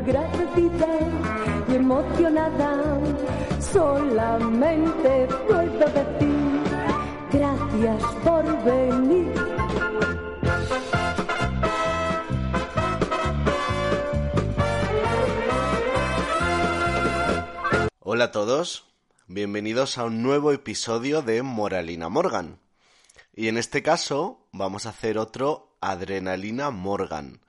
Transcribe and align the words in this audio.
agradecida 0.00 0.98
y 1.68 1.74
emocionada, 1.74 2.98
solamente 3.60 5.28
puedo 5.46 5.86
decir 5.98 6.60
gracias 7.30 8.02
por 8.24 8.64
venir. 8.64 9.34
Hola 17.98 18.24
a 18.24 18.30
todos, 18.32 18.86
bienvenidos 19.28 19.98
a 19.98 20.04
un 20.04 20.22
nuevo 20.22 20.52
episodio 20.52 21.20
de 21.20 21.42
Moralina 21.42 22.08
Morgan. 22.08 22.58
Y 23.34 23.48
en 23.48 23.58
este 23.58 23.82
caso 23.82 24.48
vamos 24.50 24.86
a 24.86 24.90
hacer 24.90 25.18
otro 25.18 25.76
Adrenalina 25.82 26.70
Morgan, 26.70 27.40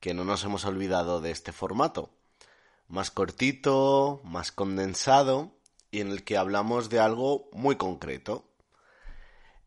que 0.00 0.14
no 0.14 0.24
nos 0.24 0.42
hemos 0.44 0.64
olvidado 0.64 1.20
de 1.20 1.30
este 1.30 1.52
formato. 1.52 2.10
Más 2.88 3.10
cortito, 3.10 4.20
más 4.24 4.50
condensado 4.50 5.52
y 5.90 6.00
en 6.00 6.10
el 6.10 6.24
que 6.24 6.36
hablamos 6.36 6.88
de 6.88 6.98
algo 6.98 7.48
muy 7.52 7.76
concreto. 7.76 8.44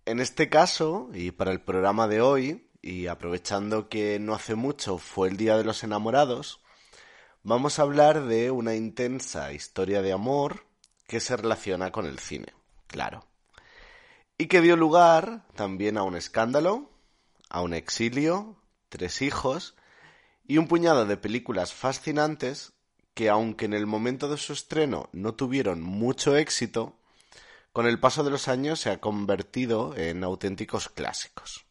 En 0.06 0.20
este 0.20 0.50
caso, 0.50 1.10
y 1.14 1.32
para 1.32 1.52
el 1.52 1.62
programa 1.62 2.08
de 2.08 2.20
hoy, 2.20 2.70
y 2.82 3.08
aprovechando 3.08 3.88
que 3.88 4.20
no 4.20 4.34
hace 4.34 4.56
mucho 4.56 4.98
fue 4.98 5.30
el 5.30 5.38
Día 5.38 5.56
de 5.56 5.64
los 5.64 5.84
Enamorados, 5.84 6.60
vamos 7.44 7.80
a 7.80 7.84
hablar 7.84 8.26
de 8.26 8.52
una 8.52 8.76
intensa 8.76 9.54
historia 9.54 10.02
de 10.02 10.12
amor 10.12 10.66
que 11.08 11.20
se 11.20 11.38
relaciona 11.38 11.92
con 11.92 12.06
el 12.06 12.20
cine, 12.20 12.54
claro. 12.88 13.26
Y 14.38 14.48
que 14.48 14.62
dio 14.62 14.76
lugar 14.76 15.46
también 15.56 15.98
a 15.98 16.04
un 16.04 16.18
escándalo, 16.18 16.90
a 17.50 17.62
un 17.62 17.74
exilio, 17.74 18.58
tres 18.90 19.22
hijos 19.22 19.76
y 20.46 20.58
un 20.58 20.68
puñado 20.68 21.06
de 21.06 21.18
películas 21.18 21.74
fascinantes 21.74 22.74
que 23.14 23.30
aunque 23.30 23.66
en 23.66 23.74
el 23.74 23.86
momento 23.86 24.28
de 24.28 24.38
su 24.38 24.54
estreno 24.54 25.10
no 25.14 25.36
tuvieron 25.36 25.82
mucho 25.82 26.36
éxito, 26.36 26.98
con 27.72 27.88
el 27.88 28.00
paso 28.00 28.24
de 28.24 28.32
los 28.32 28.48
años 28.48 28.80
se 28.80 28.90
ha 28.90 29.00
convertido 29.00 29.96
en 29.96 30.24
auténticos 30.24 30.90
clásicos. 30.90 31.66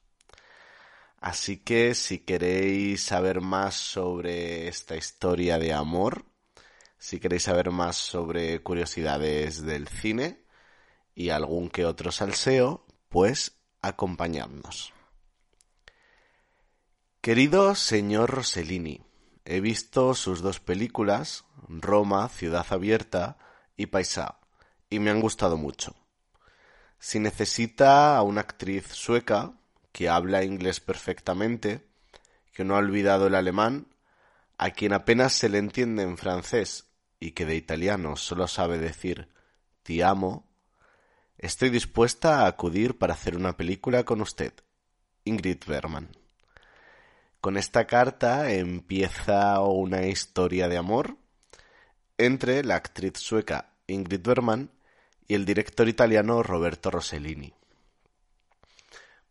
Así 1.20 1.58
que 1.58 1.94
si 1.94 2.18
queréis 2.18 3.04
saber 3.04 3.40
más 3.40 3.76
sobre 3.76 4.66
esta 4.66 4.96
historia 4.96 5.58
de 5.58 5.72
amor, 5.72 6.24
si 6.98 7.20
queréis 7.20 7.44
saber 7.44 7.70
más 7.70 7.96
sobre 7.96 8.60
curiosidades 8.62 9.62
del 9.62 9.86
cine 9.86 10.44
y 11.14 11.30
algún 11.30 11.68
que 11.68 11.84
otro 11.84 12.10
salseo, 12.10 12.84
pues 13.08 13.58
acompañadnos. 13.82 14.92
Querido 17.22 17.76
señor 17.76 18.30
Rossellini, 18.30 19.00
he 19.44 19.60
visto 19.60 20.12
sus 20.14 20.42
dos 20.42 20.58
películas, 20.58 21.44
Roma, 21.68 22.28
Ciudad 22.28 22.66
Abierta 22.70 23.38
y 23.76 23.86
Paisá, 23.86 24.40
y 24.90 24.98
me 24.98 25.12
han 25.12 25.20
gustado 25.20 25.56
mucho. 25.56 25.94
Si 26.98 27.20
necesita 27.20 28.16
a 28.16 28.22
una 28.22 28.40
actriz 28.40 28.88
sueca 28.88 29.52
que 29.92 30.08
habla 30.08 30.42
inglés 30.42 30.80
perfectamente, 30.80 31.86
que 32.52 32.64
no 32.64 32.74
ha 32.74 32.78
olvidado 32.78 33.28
el 33.28 33.36
alemán, 33.36 33.86
a 34.58 34.72
quien 34.72 34.92
apenas 34.92 35.32
se 35.32 35.48
le 35.48 35.58
entiende 35.58 36.02
en 36.02 36.18
francés 36.18 36.88
y 37.20 37.30
que 37.30 37.46
de 37.46 37.54
italiano 37.54 38.16
solo 38.16 38.48
sabe 38.48 38.78
decir 38.78 39.28
ti 39.84 40.02
amo, 40.02 40.44
estoy 41.38 41.70
dispuesta 41.70 42.40
a 42.40 42.48
acudir 42.48 42.98
para 42.98 43.14
hacer 43.14 43.36
una 43.36 43.56
película 43.56 44.02
con 44.02 44.20
usted, 44.22 44.54
Ingrid 45.24 45.60
Bergman. 45.68 46.21
Con 47.42 47.56
esta 47.56 47.88
carta 47.88 48.52
empieza 48.52 49.58
una 49.62 50.06
historia 50.06 50.68
de 50.68 50.76
amor 50.76 51.16
entre 52.16 52.62
la 52.62 52.76
actriz 52.76 53.18
sueca 53.18 53.72
Ingrid 53.88 54.20
Bergman 54.22 54.70
y 55.26 55.34
el 55.34 55.44
director 55.44 55.88
italiano 55.88 56.44
Roberto 56.44 56.92
Rossellini. 56.92 57.52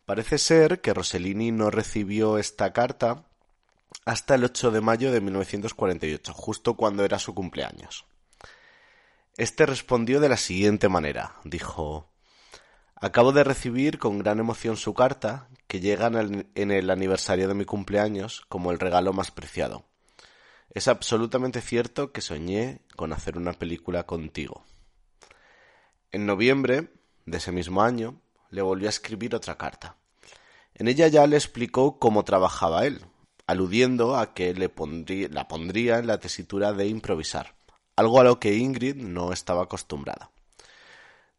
Parece 0.06 0.40
ser 0.40 0.82
que 0.82 0.94
Rossellini 0.94 1.54
no 1.54 1.72
recibió 1.72 2.38
esta 2.38 2.74
carta 2.74 3.24
hasta 4.04 4.36
el 4.36 4.44
8 4.44 4.72
de 4.72 4.82
mayo 4.82 5.14
de 5.14 5.22
1948, 5.22 6.34
justo 6.34 6.74
cuando 6.74 7.06
era 7.06 7.18
su 7.18 7.34
cumpleaños. 7.34 8.06
Este 9.38 9.66
respondió 9.66 10.20
de 10.20 10.28
la 10.28 10.36
siguiente 10.36 10.90
manera. 10.90 11.36
Dijo 11.46 12.12
Acabo 13.04 13.32
de 13.32 13.44
recibir 13.44 13.98
con 13.98 14.20
gran 14.20 14.38
emoción 14.38 14.78
su 14.78 14.94
carta, 14.94 15.50
que 15.66 15.80
llega 15.80 16.06
en 16.06 16.72
el 16.72 16.90
aniversario 16.92 17.48
de 17.48 17.56
mi 17.56 17.66
cumpleaños 17.66 18.46
como 18.48 18.70
el 18.70 18.78
regalo 18.78 19.12
más 19.12 19.32
preciado. 19.32 19.86
Es 20.70 20.88
absolutamente 20.88 21.62
cierto 21.62 22.12
que 22.12 22.22
soñé 22.22 22.82
con 22.96 23.12
hacer 23.12 23.40
una 23.40 23.54
película 23.54 24.04
contigo. 24.06 24.66
En 26.12 26.28
noviembre 26.28 26.92
de 27.26 27.40
ese 27.40 27.52
mismo 27.52 27.82
año 27.82 28.22
le 28.52 28.62
volvió 28.62 28.88
a 28.88 28.92
escribir 28.92 29.34
otra 29.34 29.58
carta. 29.58 29.96
En 30.76 30.88
ella 30.88 31.08
ya 31.08 31.26
le 31.26 31.38
explicó 31.38 31.98
cómo 31.98 32.24
trabajaba 32.24 32.86
él, 32.86 33.04
aludiendo 33.48 34.16
a 34.16 34.36
que 34.36 34.54
le 34.54 34.72
la 35.30 35.48
pondría 35.48 35.98
en 35.98 36.06
la 36.06 36.20
tesitura 36.20 36.72
de 36.74 36.86
improvisar, 36.86 37.56
algo 37.96 38.20
a 38.20 38.24
lo 38.24 38.40
que 38.40 38.58
Ingrid 38.58 38.98
no 38.98 39.34
estaba 39.34 39.64
acostumbrada. 39.64 40.30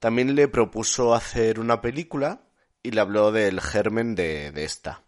También 0.03 0.35
le 0.35 0.49
propuso 0.49 1.15
hacer 1.15 1.61
una 1.61 1.81
película 1.81 2.41
y 2.83 2.91
le 2.91 3.01
habló 3.01 3.31
del 3.31 3.61
germen 3.61 4.17
de, 4.17 4.51
esta. 4.65 5.05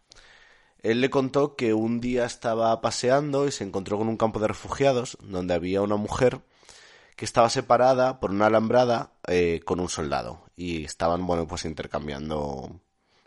Él 0.85 1.01
le 1.01 1.11
contó 1.11 1.57
que 1.57 1.75
un 1.75 2.01
día 2.01 2.25
estaba 2.25 2.81
paseando 2.81 3.49
y 3.49 3.51
se 3.51 3.65
encontró 3.65 3.99
con 3.99 4.07
un 4.07 4.17
campo 4.17 4.39
de 4.39 4.47
refugiados 4.47 5.19
donde 5.21 5.53
había 5.53 5.83
una 5.83 5.97
mujer 5.97 6.43
que 7.17 7.25
estaba 7.25 7.51
separada 7.51 8.21
por 8.21 8.31
una 8.31 8.47
alambrada 8.47 9.15
eh, 9.27 9.63
con 9.65 9.81
un 9.81 9.89
soldado 9.89 10.45
y 10.55 10.85
estaban, 10.85 11.27
bueno, 11.27 11.49
pues 11.49 11.65
intercambiando, 11.65 12.81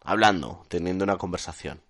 hablando, 0.06 0.64
teniendo 0.70 1.04
una 1.04 1.18
conversación. 1.18 1.82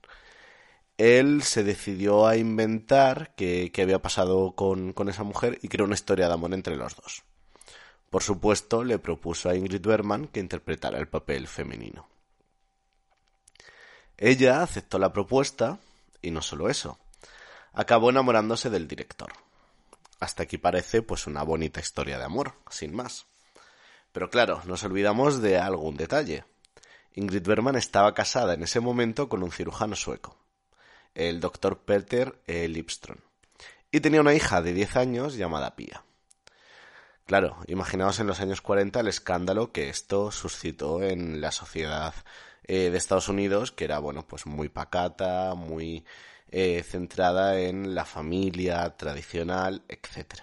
Él 0.98 1.44
se 1.44 1.64
decidió 1.64 2.26
a 2.26 2.36
inventar 2.36 3.36
qué 3.36 3.72
había 3.80 4.02
pasado 4.02 4.56
con 4.56 5.08
esa 5.08 5.22
mujer 5.22 5.60
y 5.62 5.68
creó 5.68 5.86
una 5.86 5.94
historia 5.94 6.28
de 6.30 6.34
amor 6.34 6.56
entre 6.56 6.76
los 6.78 6.96
dos. 6.96 7.24
Por 8.10 8.24
supuesto, 8.24 8.84
le 8.84 9.00
propuso 9.00 9.50
a 9.50 9.56
Ingrid 9.56 9.86
Bergman 9.86 10.28
que 10.28 10.40
interpretara 10.40 10.98
el 10.98 11.08
papel 11.08 11.48
femenino. 11.48 12.08
Ella 14.18 14.64
aceptó 14.64 14.98
la 14.98 15.14
propuesta 15.14 15.80
y 16.22 16.32
no 16.32 16.42
solo 16.42 16.70
eso, 16.70 16.98
acabó 17.74 18.10
enamorándose 18.10 18.70
del 18.70 18.88
director. 18.88 19.32
Hasta 20.20 20.44
aquí 20.44 20.58
parece 20.58 21.02
pues 21.02 21.28
una 21.28 21.44
bonita 21.44 21.80
historia 21.80 22.18
de 22.18 22.24
amor, 22.24 22.54
sin 22.70 22.96
más. 22.96 23.28
Pero 24.12 24.30
claro, 24.30 24.62
nos 24.66 24.84
olvidamos 24.84 25.42
de 25.42 25.60
algún 25.60 25.96
detalle. 25.96 26.46
Ingrid 27.14 27.46
Bergman 27.46 27.76
estaba 27.76 28.14
casada 28.14 28.56
en 28.56 28.64
ese 28.64 28.80
momento 28.80 29.30
con 29.30 29.44
un 29.44 29.52
cirujano 29.52 29.96
sueco, 29.96 30.38
el 31.14 31.40
doctor 31.40 31.80
Peter 31.80 32.42
E. 32.48 32.68
Lipström, 32.68 33.18
y 33.92 34.00
tenía 34.00 34.22
una 34.22 34.34
hija 34.34 34.62
de 34.62 34.74
10 34.74 34.96
años 34.96 35.36
llamada 35.36 35.76
Pia. 35.76 36.04
Claro, 37.28 37.58
imaginaos 37.68 38.22
en 38.22 38.28
los 38.28 38.40
años 38.40 38.62
40 38.62 39.02
el 39.02 39.10
escándalo 39.10 39.74
que 39.74 39.90
esto 39.90 40.32
suscitó 40.32 41.04
en 41.04 41.42
la 41.42 41.52
sociedad 41.52 42.14
eh, 42.64 42.90
de 42.90 42.98
Estados 42.98 43.28
Unidos, 43.28 43.74
que 43.74 43.84
era, 43.84 44.00
bueno, 44.00 44.26
pues 44.26 44.46
muy 44.46 44.70
pacata, 44.70 45.54
muy 45.54 46.06
eh, 46.48 46.84
centrada 46.84 47.60
en 47.60 47.94
la 47.96 48.06
familia 48.06 48.96
tradicional, 48.96 49.84
etc. 49.90 50.36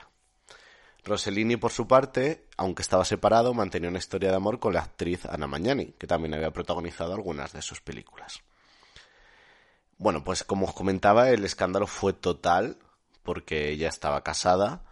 Rossellini, 1.05 1.57
por 1.57 1.73
su 1.73 1.89
parte, 1.89 2.45
aunque 2.59 2.83
estaba 2.83 3.07
separado, 3.07 3.55
mantenía 3.55 3.89
una 3.89 3.99
historia 3.99 4.29
de 4.29 4.37
amor 4.37 4.59
con 4.59 4.75
la 4.75 4.83
actriz 4.83 5.25
Anna 5.25 5.47
Magnani, 5.47 5.95
que 5.99 6.07
también 6.07 6.35
había 6.35 6.51
protagonizado 6.51 7.15
algunas 7.15 7.55
de 7.55 7.63
sus 7.63 7.81
películas. 7.81 8.43
Bueno, 9.97 10.23
pues 10.23 10.45
como 10.45 10.67
os 10.67 10.75
comentaba, 10.75 11.31
el 11.31 11.47
escándalo 11.47 11.87
fue 11.87 12.13
total, 12.13 12.77
porque 13.23 13.71
ella 13.71 13.89
estaba 13.89 14.23
casada, 14.23 14.83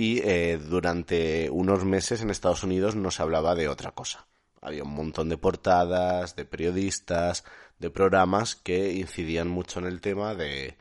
y 0.00 0.22
eh, 0.24 0.56
durante 0.56 1.50
unos 1.50 1.84
meses 1.84 2.22
en 2.22 2.30
Estados 2.30 2.64
Unidos 2.64 2.96
no 2.96 3.10
se 3.10 3.20
hablaba 3.20 3.54
de 3.54 3.68
otra 3.68 3.90
cosa. 3.90 4.26
Había 4.62 4.82
un 4.82 4.94
montón 4.94 5.28
de 5.28 5.36
portadas, 5.36 6.36
de 6.36 6.46
periodistas, 6.46 7.44
de 7.78 7.90
programas 7.90 8.54
que 8.54 8.94
incidían 8.94 9.48
mucho 9.48 9.78
en 9.78 9.84
el 9.84 10.00
tema 10.00 10.34
de 10.34 10.78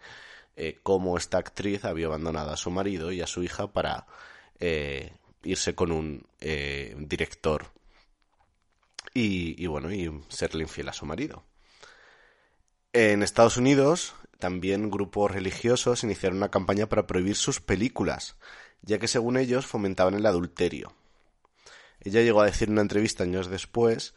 eh, 0.56 0.80
cómo 0.83 1.18
esta 1.18 1.38
actriz 1.38 1.83
había 1.83 2.06
abandonado 2.06 2.51
a 2.51 2.56
su 2.56 2.71
marido 2.71 3.12
y 3.12 3.19
a 3.19 3.27
su 3.27 3.44
hija 3.44 3.74
para 3.74 4.07
eh, 4.57 5.12
irse 5.44 5.75
con 5.75 5.92
un 5.92 6.25
director 7.00 7.66
y, 9.13 9.68
bueno, 9.68 9.92
y 9.92 10.10
serle 10.30 10.63
infiel 10.63 10.88
a 10.88 10.94
su 10.94 11.06
marido. 11.06 11.44
En 12.94 13.21
Estados 13.21 13.57
Unidos 13.57 14.13
también 14.38 14.89
grupos 14.89 15.31
religiosos 15.31 16.06
iniciaron 16.06 16.38
una 16.38 16.51
campaña 16.51 16.88
para 16.88 17.06
prohibir 17.06 17.36
sus 17.36 17.60
películas 17.60 18.38
ya 18.81 19.00
que 19.00 19.08
según 19.08 19.38
ellos 19.38 19.66
fomentaban 19.66 20.16
el 20.16 20.26
adulterio. 20.26 20.94
Ella 22.02 22.22
llegó 22.22 22.42
a 22.42 22.46
decir 22.46 22.68
en 22.68 22.74
una 22.74 22.81
entrevista 22.81 23.24
años 23.24 23.50
después 23.50 24.14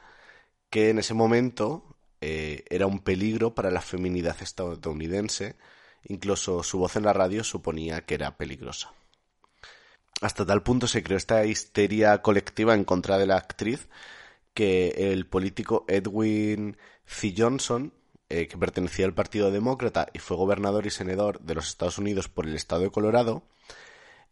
que 0.71 0.91
en 0.91 0.99
ese 0.99 1.15
momento 1.15 1.97
eh, 2.21 2.65
era 2.71 2.87
un 2.87 3.01
peligro 3.01 3.55
para 3.55 3.71
la 3.71 3.81
feminidad 3.81 4.37
estadounidense 4.41 5.57
Incluso 6.05 6.63
su 6.63 6.79
voz 6.79 6.97
en 6.97 7.05
la 7.05 7.13
radio 7.13 7.45
suponía 7.45 8.05
que 8.05 8.15
era 8.15 8.37
peligrosa. 8.37 8.93
Hasta 10.21 10.47
tal 10.47 10.63
punto 10.63 10.87
se 10.87 11.03
creó 11.03 11.17
esta 11.17 11.45
histeria 11.45 12.23
colectiva 12.23 12.75
en 12.75 12.85
contra 12.85 13.19
de 13.19 13.27
la 13.27 13.37
actriz 13.37 13.89
que 14.55 15.13
el 15.13 15.27
político 15.27 15.85
Edwin 15.89 16.77
C. 17.07 17.35
Johnson, 17.37 17.93
eh, 18.29 18.47
que 18.47 18.59
pertenecía 18.59 19.07
al 19.07 19.15
Partido 19.15 19.51
Demócrata 19.51 20.09
y 20.13 20.19
fue 20.19 20.37
gobernador 20.37 20.87
y 20.87 20.91
senador 20.91 21.41
de 21.41 21.55
los 21.55 21.69
Estados 21.69 21.99
Unidos 21.99 22.29
por 22.29 22.47
el 22.47 22.55
estado 22.55 22.83
de 22.83 22.91
Colorado, 22.91 23.43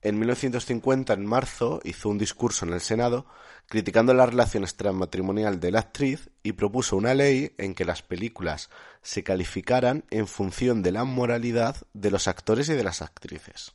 en 0.03 0.19
1950, 0.19 1.13
en 1.13 1.27
marzo, 1.27 1.81
hizo 1.85 2.09
un 2.09 2.19
discurso 2.19 2.65
en 2.65 2.73
el 2.73 2.81
Senado 2.81 3.27
criticando 3.67 4.15
la 4.15 4.27
relación 4.27 4.65
extramatrimonial 4.65 5.61
de 5.61 5.71
la 5.71 5.81
actriz 5.81 6.31
y 6.43 6.53
propuso 6.53 6.97
una 6.97 7.15
ley 7.15 7.55
en 7.59 7.75
que 7.75 7.85
las 7.85 8.03
películas 8.03 8.71
se 9.03 9.23
calificaran 9.23 10.05
en 10.11 10.27
función 10.27 10.83
de 10.83 10.93
la 10.93 11.05
moralidad 11.05 11.77
de 11.93 12.11
los 12.11 12.29
actores 12.29 12.69
y 12.69 12.75
de 12.75 12.83
las 12.83 13.03
actrices. 13.03 13.73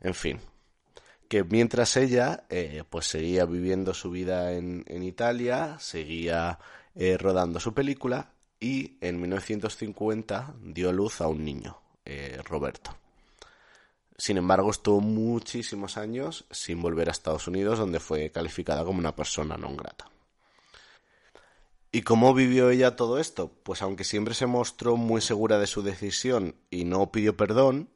En 0.00 0.14
fin, 0.14 0.40
que 1.28 1.44
mientras 1.44 1.96
ella 1.96 2.44
eh, 2.48 2.84
pues 2.88 3.06
seguía 3.06 3.44
viviendo 3.44 3.94
su 3.94 4.10
vida 4.10 4.52
en, 4.52 4.84
Italia, 5.02 5.76
seguía 5.80 6.58
eh, 6.94 7.16
rodando 7.18 7.58
su 7.58 7.74
película 7.74 8.32
y 8.60 8.96
en 9.00 9.20
1950 9.20 10.54
dio 10.62 10.92
luz 10.92 11.20
a 11.20 11.28
un 11.28 11.44
niño, 11.44 11.80
eh, 12.04 12.38
Roberto. 12.44 13.01
Sin 14.16 14.36
embargo, 14.36 14.70
estuvo 14.70 15.00
muchísimos 15.00 15.96
años 15.96 16.44
sin 16.50 16.80
volver 16.80 17.08
a 17.08 17.12
Estados 17.12 17.48
Unidos, 17.48 17.78
donde 17.78 18.00
fue 18.00 18.30
calificada 18.30 18.84
como 18.84 18.98
una 18.98 19.16
persona 19.16 19.56
no 19.56 19.74
grata. 19.74 20.12
¿Y 21.94 22.02
cómo 22.02 22.32
vivió 22.32 22.70
ella 22.70 22.96
todo 22.96 23.18
esto? 23.18 23.52
Pues 23.62 23.82
aunque 23.82 24.04
siempre 24.04 24.32
se 24.32 24.46
mostró 24.46 24.96
muy 24.96 25.20
segura 25.20 25.58
de 25.58 25.66
su 25.66 25.82
decisión 25.82 26.54
y 26.70 26.84
no 26.84 27.12
pidió 27.12 27.36
perdón, 27.36 27.90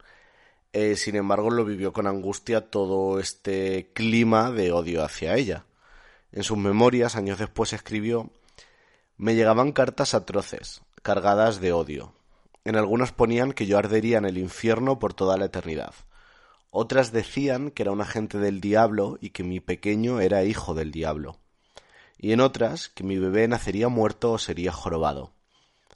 eh, 0.74 0.96
sin 0.96 1.16
embargo 1.16 1.50
lo 1.50 1.64
vivió 1.64 1.94
con 1.94 2.06
angustia 2.06 2.70
todo 2.70 3.18
este 3.18 3.92
clima 3.94 4.50
de 4.50 4.72
odio 4.72 5.02
hacia 5.02 5.34
ella. 5.34 5.64
En 6.32 6.42
sus 6.42 6.58
memorias, 6.58 7.16
años 7.16 7.38
después, 7.38 7.72
escribió 7.72 8.30
Me 9.16 9.34
llegaban 9.34 9.72
cartas 9.72 10.12
atroces, 10.12 10.82
cargadas 11.02 11.60
de 11.62 11.72
odio. 11.72 12.12
En 12.66 12.74
algunas 12.74 13.12
ponían 13.12 13.52
que 13.52 13.66
yo 13.66 13.78
ardería 13.78 14.18
en 14.18 14.24
el 14.24 14.38
infierno 14.38 14.98
por 14.98 15.14
toda 15.14 15.36
la 15.36 15.44
eternidad. 15.44 15.94
Otras 16.72 17.12
decían 17.12 17.70
que 17.70 17.84
era 17.84 17.92
un 17.92 18.00
agente 18.00 18.38
del 18.38 18.60
diablo 18.60 19.18
y 19.20 19.30
que 19.30 19.44
mi 19.44 19.60
pequeño 19.60 20.18
era 20.18 20.42
hijo 20.42 20.74
del 20.74 20.90
diablo. 20.90 21.38
Y 22.18 22.32
en 22.32 22.40
otras 22.40 22.88
que 22.88 23.04
mi 23.04 23.18
bebé 23.18 23.46
nacería 23.46 23.88
muerto 23.88 24.32
o 24.32 24.38
sería 24.38 24.72
jorobado. 24.72 25.32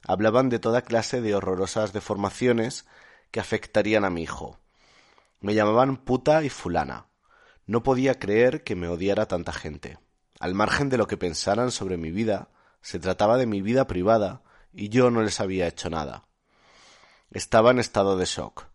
Hablaban 0.07 0.47
de 0.47 0.59
toda 0.59 0.83
clase 0.83 1.19
de 1.19 1.35
horrorosas 1.35 1.91
deformaciones 1.91 2.85
que 3.31 3.41
afectarían 3.41 4.05
a 4.05 4.09
mi 4.09 4.23
hijo. 4.23 4.57
Me 5.41 5.53
llamaban 5.53 5.97
puta 5.97 6.41
y 6.41 6.47
fulana. 6.47 7.07
No 7.65 7.83
podía 7.83 8.17
creer 8.17 8.63
que 8.63 8.77
me 8.77 8.87
odiara 8.87 9.25
tanta 9.25 9.51
gente. 9.51 9.97
Al 10.39 10.53
margen 10.53 10.87
de 10.87 10.97
lo 10.97 11.05
que 11.05 11.17
pensaran 11.17 11.69
sobre 11.69 11.97
mi 11.97 12.11
vida, 12.11 12.47
se 12.81 12.97
trataba 12.97 13.35
de 13.35 13.45
mi 13.45 13.61
vida 13.61 13.87
privada 13.87 14.41
y 14.71 14.87
yo 14.87 15.11
no 15.11 15.21
les 15.21 15.41
había 15.41 15.67
hecho 15.67 15.89
nada. 15.89 16.30
Estaba 17.33 17.71
en 17.71 17.79
estado 17.79 18.17
de 18.17 18.25
shock. 18.25 18.65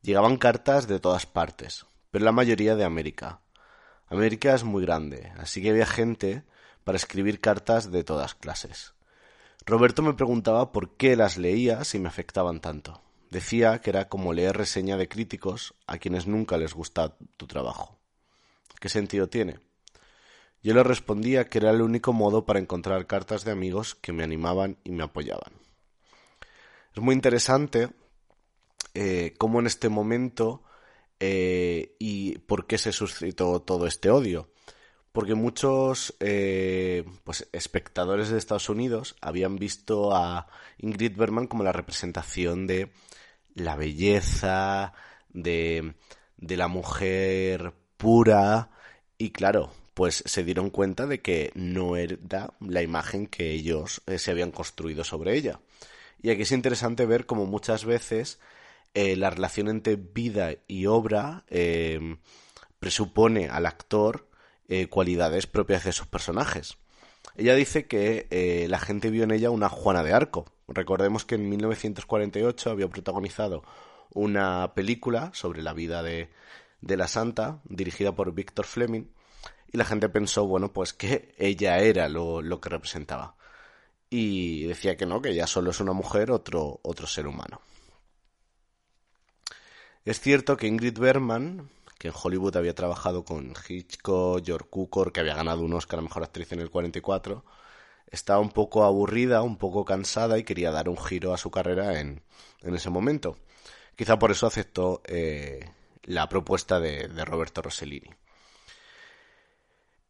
Llegaban 0.00 0.38
cartas 0.38 0.88
de 0.88 1.00
todas 1.00 1.26
partes, 1.26 1.84
pero 2.10 2.24
la 2.24 2.32
mayoría 2.32 2.74
de 2.74 2.84
América. 2.84 3.40
América 4.08 4.54
es 4.54 4.64
muy 4.64 4.86
grande, 4.86 5.30
así 5.36 5.60
que 5.60 5.68
había 5.68 5.84
gente 5.84 6.44
para 6.82 6.96
escribir 6.96 7.42
cartas 7.42 7.92
de 7.92 8.02
todas 8.02 8.34
clases. 8.34 8.94
Roberto 9.66 10.00
me 10.00 10.14
preguntaba 10.14 10.72
por 10.72 10.96
qué 10.96 11.14
las 11.14 11.36
leía 11.36 11.84
si 11.84 11.98
me 11.98 12.08
afectaban 12.08 12.60
tanto. 12.60 13.02
Decía 13.28 13.82
que 13.82 13.90
era 13.90 14.08
como 14.08 14.32
leer 14.32 14.56
reseña 14.56 14.96
de 14.96 15.06
críticos 15.06 15.74
a 15.86 15.98
quienes 15.98 16.26
nunca 16.26 16.56
les 16.56 16.72
gusta 16.72 17.18
tu 17.36 17.46
trabajo. 17.46 17.98
¿Qué 18.80 18.88
sentido 18.88 19.28
tiene? 19.28 19.58
Yo 20.62 20.72
le 20.72 20.82
respondía 20.82 21.50
que 21.50 21.58
era 21.58 21.70
el 21.70 21.82
único 21.82 22.14
modo 22.14 22.46
para 22.46 22.60
encontrar 22.60 23.06
cartas 23.06 23.44
de 23.44 23.52
amigos 23.52 23.94
que 23.94 24.14
me 24.14 24.24
animaban 24.24 24.78
y 24.84 24.92
me 24.92 25.02
apoyaban. 25.02 25.52
Es 26.94 27.02
muy 27.02 27.14
interesante 27.14 27.90
eh, 28.94 29.34
cómo 29.38 29.60
en 29.60 29.66
este 29.66 29.88
momento 29.88 30.64
eh, 31.20 31.94
y 32.00 32.38
por 32.38 32.66
qué 32.66 32.78
se 32.78 32.92
suscitó 32.92 33.60
todo 33.62 33.86
este 33.86 34.10
odio. 34.10 34.50
Porque 35.12 35.34
muchos 35.34 36.16
eh, 36.20 37.04
pues, 37.24 37.48
espectadores 37.52 38.30
de 38.30 38.38
Estados 38.38 38.68
Unidos 38.68 39.16
habían 39.20 39.56
visto 39.56 40.14
a 40.14 40.48
Ingrid 40.78 41.16
Bergman 41.16 41.46
como 41.46 41.64
la 41.64 41.72
representación 41.72 42.66
de 42.66 42.90
la 43.54 43.76
belleza, 43.76 44.92
de, 45.28 45.94
de 46.36 46.56
la 46.56 46.68
mujer 46.68 47.74
pura, 47.96 48.70
y 49.18 49.30
claro, 49.30 49.72
pues 49.94 50.22
se 50.26 50.44
dieron 50.44 50.70
cuenta 50.70 51.06
de 51.06 51.20
que 51.20 51.50
no 51.54 51.96
era 51.96 52.54
la 52.60 52.82
imagen 52.82 53.26
que 53.26 53.50
ellos 53.50 54.02
se 54.16 54.30
habían 54.30 54.52
construido 54.52 55.04
sobre 55.04 55.36
ella. 55.36 55.60
Y 56.22 56.30
aquí 56.30 56.42
es 56.42 56.52
interesante 56.52 57.06
ver 57.06 57.26
cómo 57.26 57.46
muchas 57.46 57.84
veces 57.84 58.40
eh, 58.94 59.16
la 59.16 59.30
relación 59.30 59.68
entre 59.68 59.96
vida 59.96 60.54
y 60.66 60.86
obra 60.86 61.44
em, 61.48 62.18
presupone 62.78 63.48
al 63.48 63.66
actor 63.66 64.28
eh, 64.68 64.86
cualidades 64.88 65.46
propias 65.46 65.84
de 65.84 65.92
sus 65.92 66.06
personajes. 66.06 66.78
Ella 67.36 67.54
dice 67.54 67.86
que 67.86 68.26
eh, 68.30 68.66
la 68.68 68.78
gente 68.78 69.10
vio 69.10 69.24
en 69.24 69.30
ella 69.30 69.50
una 69.50 69.68
Juana 69.68 70.02
de 70.02 70.12
Arco. 70.12 70.46
Recordemos 70.68 71.24
que 71.24 71.36
en 71.36 71.48
1948 71.48 72.70
había 72.70 72.88
protagonizado 72.88 73.62
una 74.12 74.74
película 74.74 75.30
sobre 75.34 75.62
la 75.62 75.72
vida 75.72 76.02
de, 76.02 76.30
de 76.80 76.96
la 76.96 77.08
santa, 77.08 77.60
dirigida 77.64 78.14
por 78.14 78.34
Victor 78.34 78.66
Fleming, 78.66 79.04
y 79.72 79.78
la 79.78 79.84
gente 79.84 80.08
pensó, 80.08 80.46
bueno, 80.46 80.72
pues 80.72 80.92
que 80.92 81.34
ella 81.38 81.78
era 81.78 82.08
lo, 82.08 82.42
lo 82.42 82.60
que 82.60 82.68
representaba. 82.68 83.36
Y 84.10 84.64
decía 84.64 84.96
que 84.96 85.06
no, 85.06 85.22
que 85.22 85.30
ella 85.30 85.46
solo 85.46 85.70
es 85.70 85.78
una 85.78 85.92
mujer, 85.92 86.32
otro, 86.32 86.80
otro 86.82 87.06
ser 87.06 87.28
humano. 87.28 87.60
Es 90.04 90.20
cierto 90.20 90.56
que 90.56 90.66
Ingrid 90.66 90.98
Bergman, 90.98 91.70
que 91.98 92.08
en 92.08 92.14
Hollywood 92.20 92.56
había 92.56 92.74
trabajado 92.74 93.24
con 93.24 93.54
Hitchcock, 93.68 94.42
George 94.44 94.68
Cukor, 94.68 95.12
que 95.12 95.20
había 95.20 95.36
ganado 95.36 95.62
un 95.62 95.74
Oscar 95.74 96.00
a 96.00 96.02
Mejor 96.02 96.24
Actriz 96.24 96.50
en 96.52 96.60
el 96.60 96.70
44, 96.70 97.44
estaba 98.10 98.40
un 98.40 98.50
poco 98.50 98.84
aburrida, 98.84 99.42
un 99.42 99.56
poco 99.56 99.84
cansada 99.84 100.38
y 100.38 100.44
quería 100.44 100.72
dar 100.72 100.88
un 100.88 100.98
giro 100.98 101.32
a 101.32 101.38
su 101.38 101.50
carrera 101.50 102.00
en, 102.00 102.22
ese 102.62 102.90
momento. 102.90 103.36
Quizá 103.94 104.18
por 104.18 104.30
eso 104.30 104.46
aceptó 104.46 105.02
eh, 105.04 105.70
la 106.02 106.28
propuesta 106.28 106.80
de, 106.80 107.06
de 107.06 107.24
Roberto 107.24 107.62
Rossellini. 107.62 108.10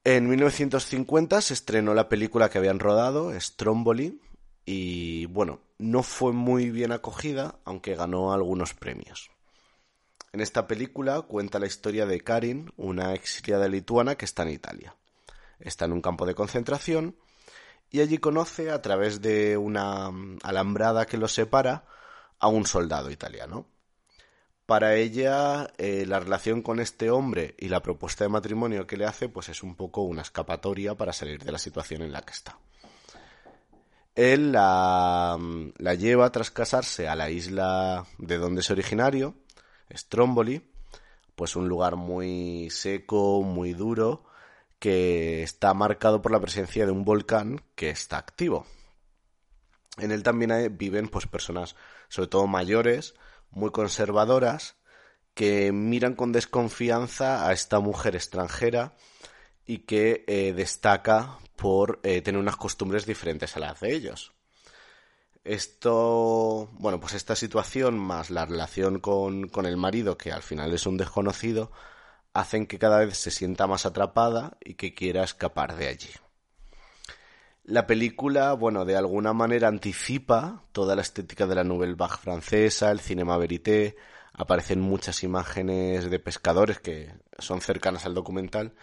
En 0.02 0.28
1950 0.30 1.42
se 1.42 1.52
estrenó 1.52 1.92
la 1.92 2.08
película 2.08 2.48
que 2.48 2.56
habían 2.56 2.78
rodado, 2.78 3.38
Stromboli, 3.38 4.18
y 4.64 5.26
bueno, 5.26 5.60
no 5.76 6.02
fue 6.02 6.32
muy 6.32 6.70
bien 6.70 6.92
acogida, 6.92 7.58
aunque 7.64 7.96
ganó 7.96 8.32
algunos 8.32 8.72
premios. 8.72 9.30
En 10.32 10.40
esta 10.40 10.66
película 10.66 11.20
cuenta 11.22 11.58
la 11.58 11.66
historia 11.66 12.06
de 12.06 12.20
Karin, 12.20 12.72
una 12.78 13.12
exiliada 13.12 13.68
lituana 13.68 14.14
que 14.14 14.24
está 14.24 14.42
en 14.44 14.50
Italia. 14.50 14.96
Está 15.58 15.84
en 15.84 15.92
un 15.92 16.00
campo 16.00 16.24
de 16.24 16.34
concentración 16.34 17.16
y 17.90 18.00
allí 18.00 18.16
conoce, 18.16 18.70
a 18.70 18.80
través 18.80 19.20
de 19.20 19.58
una 19.58 20.10
mm, 20.10 20.38
alambrada 20.44 21.06
que 21.06 21.18
los 21.18 21.32
separa, 21.32 21.84
a 22.38 22.48
un 22.48 22.64
soldado 22.64 23.10
italiano. 23.10 23.66
Para 24.70 24.94
ella, 24.94 25.72
eh, 25.78 26.04
la 26.06 26.20
relación 26.20 26.62
con 26.62 26.78
este 26.78 27.10
hombre 27.10 27.56
y 27.58 27.70
la 27.70 27.82
propuesta 27.82 28.22
de 28.22 28.28
matrimonio 28.28 28.86
que 28.86 28.96
le 28.96 29.04
hace, 29.04 29.28
pues 29.28 29.48
es 29.48 29.64
un 29.64 29.74
poco 29.74 30.02
una 30.02 30.22
escapatoria 30.22 30.94
para 30.94 31.12
salir 31.12 31.42
de 31.42 31.50
la 31.50 31.58
situación 31.58 32.02
en 32.02 32.12
la 32.12 32.22
que 32.22 32.32
está. 32.32 32.56
Él 34.14 34.52
la, 34.52 35.36
mm, 35.40 35.72
la 35.78 35.94
lleva 35.94 36.30
tras 36.30 36.52
casarse 36.52 37.08
a 37.08 37.16
la 37.16 37.30
isla 37.30 38.06
de 38.18 38.38
donde 38.38 38.60
es 38.60 38.70
originario, 38.70 39.34
Stromboli, 39.92 40.70
pues 41.34 41.56
un 41.56 41.68
lugar 41.68 41.96
muy 41.96 42.70
seco, 42.70 43.42
muy 43.42 43.72
duro, 43.72 44.22
que 44.78 45.42
está 45.42 45.74
marcado 45.74 46.22
por 46.22 46.30
la 46.30 46.40
presencia 46.40 46.86
de 46.86 46.92
un 46.92 47.04
volcán 47.04 47.60
que 47.74 47.90
está 47.90 48.18
activo. 48.18 48.66
En 49.98 50.12
él 50.12 50.22
también 50.22 50.76
viven 50.78 51.08
pues 51.08 51.26
personas, 51.26 51.74
sobre 52.08 52.28
todo 52.28 52.46
mayores, 52.46 53.16
muy 53.50 53.70
conservadoras, 53.70 54.76
que 55.34 55.72
miran 55.72 56.14
con 56.14 56.32
desconfianza 56.32 57.46
a 57.46 57.52
esta 57.52 57.80
mujer 57.80 58.14
extranjera 58.16 58.94
y 59.66 59.78
que 59.78 60.24
eh, 60.26 60.52
destaca 60.52 61.38
por 61.56 62.00
eh, 62.02 62.20
tener 62.22 62.40
unas 62.40 62.56
costumbres 62.56 63.06
diferentes 63.06 63.56
a 63.56 63.60
las 63.60 63.80
de 63.80 63.94
ellos. 63.94 64.32
Esto, 65.44 66.68
bueno, 66.72 67.00
pues 67.00 67.14
esta 67.14 67.34
situación 67.34 67.98
más 67.98 68.30
la 68.30 68.44
relación 68.44 69.00
con, 69.00 69.48
con 69.48 69.66
el 69.66 69.76
marido, 69.76 70.18
que 70.18 70.32
al 70.32 70.42
final 70.42 70.74
es 70.74 70.86
un 70.86 70.96
desconocido, 70.96 71.70
hacen 72.34 72.66
que 72.66 72.78
cada 72.78 72.98
vez 72.98 73.16
se 73.16 73.30
sienta 73.30 73.66
más 73.66 73.86
atrapada 73.86 74.58
y 74.64 74.74
que 74.74 74.94
quiera 74.94 75.24
escapar 75.24 75.76
de 75.76 75.88
allí. 75.88 76.10
La 77.64 77.86
película, 77.86 78.54
bueno, 78.54 78.84
de 78.84 78.96
alguna 78.96 79.32
manera 79.32 79.68
anticipa 79.68 80.64
toda 80.72 80.96
la 80.96 81.02
estética 81.02 81.46
de 81.46 81.54
la 81.54 81.64
Nouvelle 81.64 81.94
Vague 81.94 82.16
francesa, 82.16 82.90
el 82.90 83.00
cinema 83.00 83.36
verité, 83.36 83.96
aparecen 84.32 84.80
muchas 84.80 85.22
imágenes 85.22 86.10
de 86.10 86.18
pescadores 86.18 86.80
que 86.80 87.12
son 87.38 87.60
cercanas 87.60 88.06
al 88.06 88.14
documental 88.14 88.74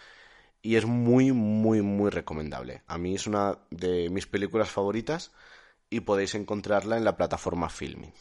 y 0.62 0.75
es 0.75 0.86
muy, 0.86 1.31
muy, 1.31 1.81
muy 1.81 2.10
recomendable. 2.12 2.84
A 2.88 2.98
mí 2.98 3.15
es 3.15 3.27
una 3.27 3.57
de 3.72 4.10
mis 4.10 4.27
películas 4.27 4.69
favoritas 4.69 5.31
y 5.89 6.01
podéis 6.01 6.36
encontrarla 6.36 6.98
en 6.98 7.05
la 7.05 7.17
plataforma 7.17 7.69
Filming. 7.69 8.13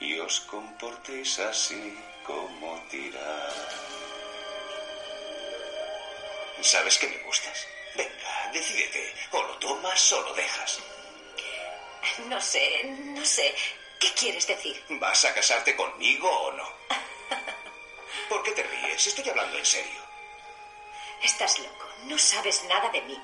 Y 0.00 0.18
os 0.18 0.40
comportéis 0.40 1.38
así 1.40 1.94
como 2.26 2.80
tirar. 2.90 3.52
¿Sabes 6.60 6.98
que 6.98 7.08
me 7.08 7.22
gustas? 7.26 7.66
Venga, 7.94 8.50
decídete. 8.52 9.14
O 9.30 9.42
lo 9.42 9.58
tomas 9.58 10.12
o 10.12 10.20
lo 10.22 10.34
dejas. 10.34 10.78
No 12.26 12.40
sé, 12.40 12.84
no 12.84 13.24
sé. 13.24 13.54
¿Qué 13.98 14.12
quieres 14.12 14.46
decir? 14.46 14.82
¿Vas 14.90 15.24
a 15.24 15.34
casarte 15.34 15.74
conmigo 15.76 16.28
o 16.28 16.52
no? 16.52 16.68
¿Por 18.28 18.42
qué 18.42 18.52
te 18.52 18.62
ríes? 18.62 19.06
Estoy 19.06 19.28
hablando 19.28 19.58
en 19.58 19.66
serio. 19.66 20.00
Estás 21.22 21.58
loco. 21.58 21.88
No 22.04 22.18
sabes 22.18 22.62
nada 22.64 22.88
de 22.90 23.00
mí. 23.02 23.18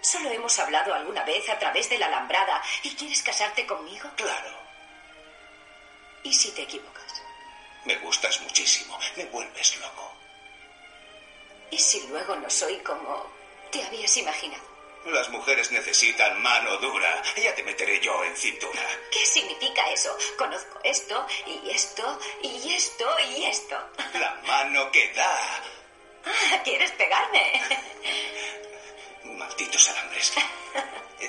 Solo 0.00 0.30
hemos 0.30 0.58
hablado 0.58 0.94
alguna 0.94 1.24
vez 1.24 1.48
a 1.48 1.58
través 1.58 1.90
de 1.90 1.98
la 1.98 2.06
alambrada. 2.06 2.62
¿Y 2.82 2.94
quieres 2.94 3.22
casarte 3.22 3.66
conmigo? 3.66 4.08
Claro. 4.16 4.56
¿Y 6.22 6.32
si 6.32 6.50
te 6.52 6.62
equivocas? 6.62 7.22
Me 7.84 7.96
gustas 7.96 8.40
muchísimo. 8.40 8.98
Me 9.16 9.24
vuelves 9.26 9.78
loco. 9.80 10.12
¿Y 11.70 11.78
si 11.78 12.06
luego 12.08 12.36
no 12.36 12.48
soy 12.48 12.76
como 12.78 13.30
te 13.70 13.82
habías 13.82 14.16
imaginado? 14.16 14.64
Las 15.06 15.28
mujeres 15.30 15.70
necesitan 15.70 16.42
mano 16.42 16.76
dura. 16.78 17.22
Ya 17.36 17.54
te 17.54 17.62
meteré 17.62 18.00
yo 18.00 18.24
en 18.24 18.36
cintura. 18.36 18.82
¿Qué 19.12 19.24
significa 19.24 19.88
eso? 19.92 20.16
Conozco 20.36 20.80
esto 20.82 21.26
y 21.46 21.70
esto 21.70 22.18
y 22.42 22.72
esto 22.74 23.06
y 23.30 23.44
esto. 23.44 23.78
La 24.14 24.34
mano 24.46 24.90
que 24.90 25.12
da. 25.12 25.62
Ah, 26.24 26.60
¿Quieres 26.64 26.90
pegarme? 26.92 27.52
Malditos 29.24 29.90
alambres. 29.90 30.32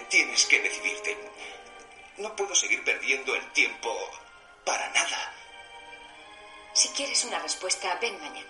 Tienes 0.10 0.46
que 0.46 0.60
decidirte. 0.62 1.18
No 2.18 2.36
puedo 2.36 2.56
seguir 2.56 2.84
perdiendo 2.84 3.36
el 3.36 3.52
tiempo 3.52 3.96
para 4.66 4.90
nada. 4.90 5.34
Si 6.74 6.90
quieres 6.90 7.24
una 7.26 7.40
respuesta, 7.40 7.96
ven 8.02 8.20
mañana. 8.20 8.50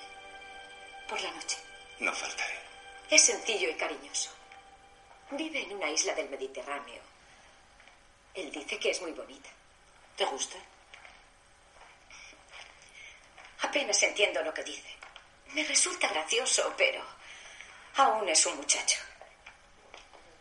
Por 1.10 1.20
la 1.22 1.32
noche. 1.32 1.58
No 2.00 2.14
faltaré. 2.14 2.67
Es 3.10 3.22
sencillo 3.24 3.70
y 3.70 3.76
cariñoso. 3.76 4.30
Vive 5.32 5.64
en 5.64 5.74
una 5.74 5.90
isla 5.90 6.14
del 6.14 6.30
Mediterráneo. 6.30 7.02
Él 8.34 8.52
dice 8.52 8.78
que 8.78 8.92
es 8.92 9.02
muy 9.02 9.12
bonita. 9.12 9.50
¿Te 10.16 10.26
gusta? 10.26 10.58
Apenas 13.62 14.02
entiendo 14.04 14.42
lo 14.44 14.54
que 14.54 14.64
dice. 14.64 14.96
Me 15.54 15.64
resulta 15.64 16.08
gracioso, 16.10 16.74
pero 16.78 17.04
aún 17.96 18.28
es 18.28 18.46
un 18.46 18.58
muchacho. 18.58 19.00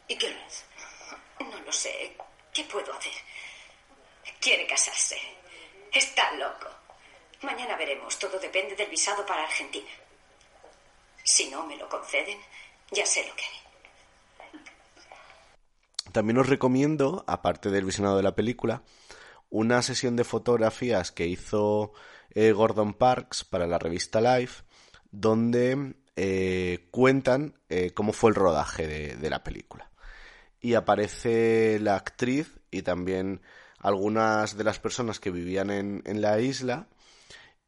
¿Y 0.08 0.16
qué 0.16 0.28
es? 0.46 0.64
No 1.40 1.58
lo 1.60 1.72
sé. 1.72 2.16
¿Qué 2.52 2.64
puedo 2.64 2.92
hacer? 2.92 3.12
Quiere 4.40 4.66
casarse. 4.66 5.20
Está 5.92 6.32
loco. 6.32 6.68
Mañana 7.42 7.76
veremos. 7.76 8.18
Todo 8.18 8.38
depende 8.38 8.74
del 8.74 8.88
visado 8.88 9.24
para 9.24 9.44
Argentina. 9.44 9.90
Si 11.22 11.48
no 11.48 11.64
me 11.64 11.76
lo 11.76 11.88
conceden, 11.88 12.40
ya 12.92 13.06
sé 13.06 13.26
lo 13.26 13.34
que 13.34 13.42
haré. 13.42 13.56
También 16.12 16.38
os 16.38 16.48
recomiendo, 16.48 17.24
aparte 17.26 17.70
del 17.70 17.84
visionado 17.84 18.16
de 18.16 18.22
la 18.22 18.34
película, 18.34 18.82
una 19.50 19.82
sesión 19.82 20.16
de 20.16 20.24
fotografías 20.24 21.12
que 21.12 21.26
hizo 21.26 21.92
eh, 22.30 22.52
Gordon 22.52 22.94
Parks 22.94 23.44
para 23.44 23.66
la 23.66 23.78
revista 23.78 24.20
Life, 24.20 24.64
donde 25.10 25.94
eh, 26.16 26.88
cuentan 26.90 27.58
eh, 27.68 27.92
cómo 27.92 28.12
fue 28.12 28.30
el 28.30 28.36
rodaje 28.36 28.86
de, 28.86 29.16
de 29.16 29.30
la 29.30 29.44
película. 29.44 29.90
Y 30.60 30.74
aparece 30.74 31.78
la 31.80 31.96
actriz 31.96 32.60
y 32.70 32.82
también 32.82 33.42
algunas 33.78 34.56
de 34.56 34.64
las 34.64 34.78
personas 34.78 35.20
que 35.20 35.30
vivían 35.30 35.70
en, 35.70 36.02
en 36.06 36.20
la 36.20 36.40
isla 36.40 36.88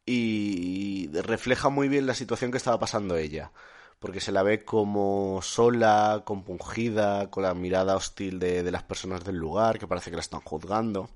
y 0.07 1.11
refleja 1.13 1.69
muy 1.69 1.89
bien 1.89 2.07
la 2.07 2.15
situación 2.15 2.51
que 2.51 2.57
estaba 2.57 2.79
pasando 2.79 3.17
ella 3.17 3.53
porque 3.99 4.21
se 4.21 4.33
la 4.33 4.43
ve 4.43 4.65
como 4.65 5.41
sola, 5.43 6.23
compungida, 6.25 7.31
con 7.31 7.43
la 7.43 7.55
mirada 7.55 7.97
hostil 7.97 8.39
de, 8.39 8.63
de, 8.63 8.71
las 8.71 8.85
personas 8.85 9.25
del 9.25 9.37
lugar, 9.37 9.79
que 9.79 9.89
parece 9.89 10.11
que 10.11 10.17
la 10.17 10.23
están 10.23 10.41
juzgando. 10.41 11.11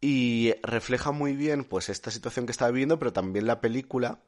Y 0.00 0.54
refleja 0.64 1.12
muy 1.12 1.34
bien 1.34 1.64
pues 1.64 1.88
esta 1.88 2.10
situación 2.10 2.44
que 2.46 2.52
está 2.52 2.68
viviendo, 2.68 2.98
pero 2.98 3.12
también 3.12 3.46
la 3.46 3.60
película. 3.60 4.18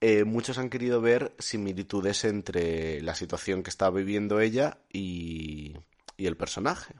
Eh, 0.00 0.24
muchos 0.24 0.58
han 0.58 0.70
querido 0.70 1.00
ver 1.00 1.34
similitudes 1.38 2.24
entre 2.24 3.00
la 3.02 3.14
situación 3.14 3.62
que 3.62 3.70
está 3.70 3.90
viviendo 3.90 4.38
ella 4.40 4.78
y, 4.92 5.74
y 6.18 6.26
el 6.26 6.36
personaje. 6.36 6.94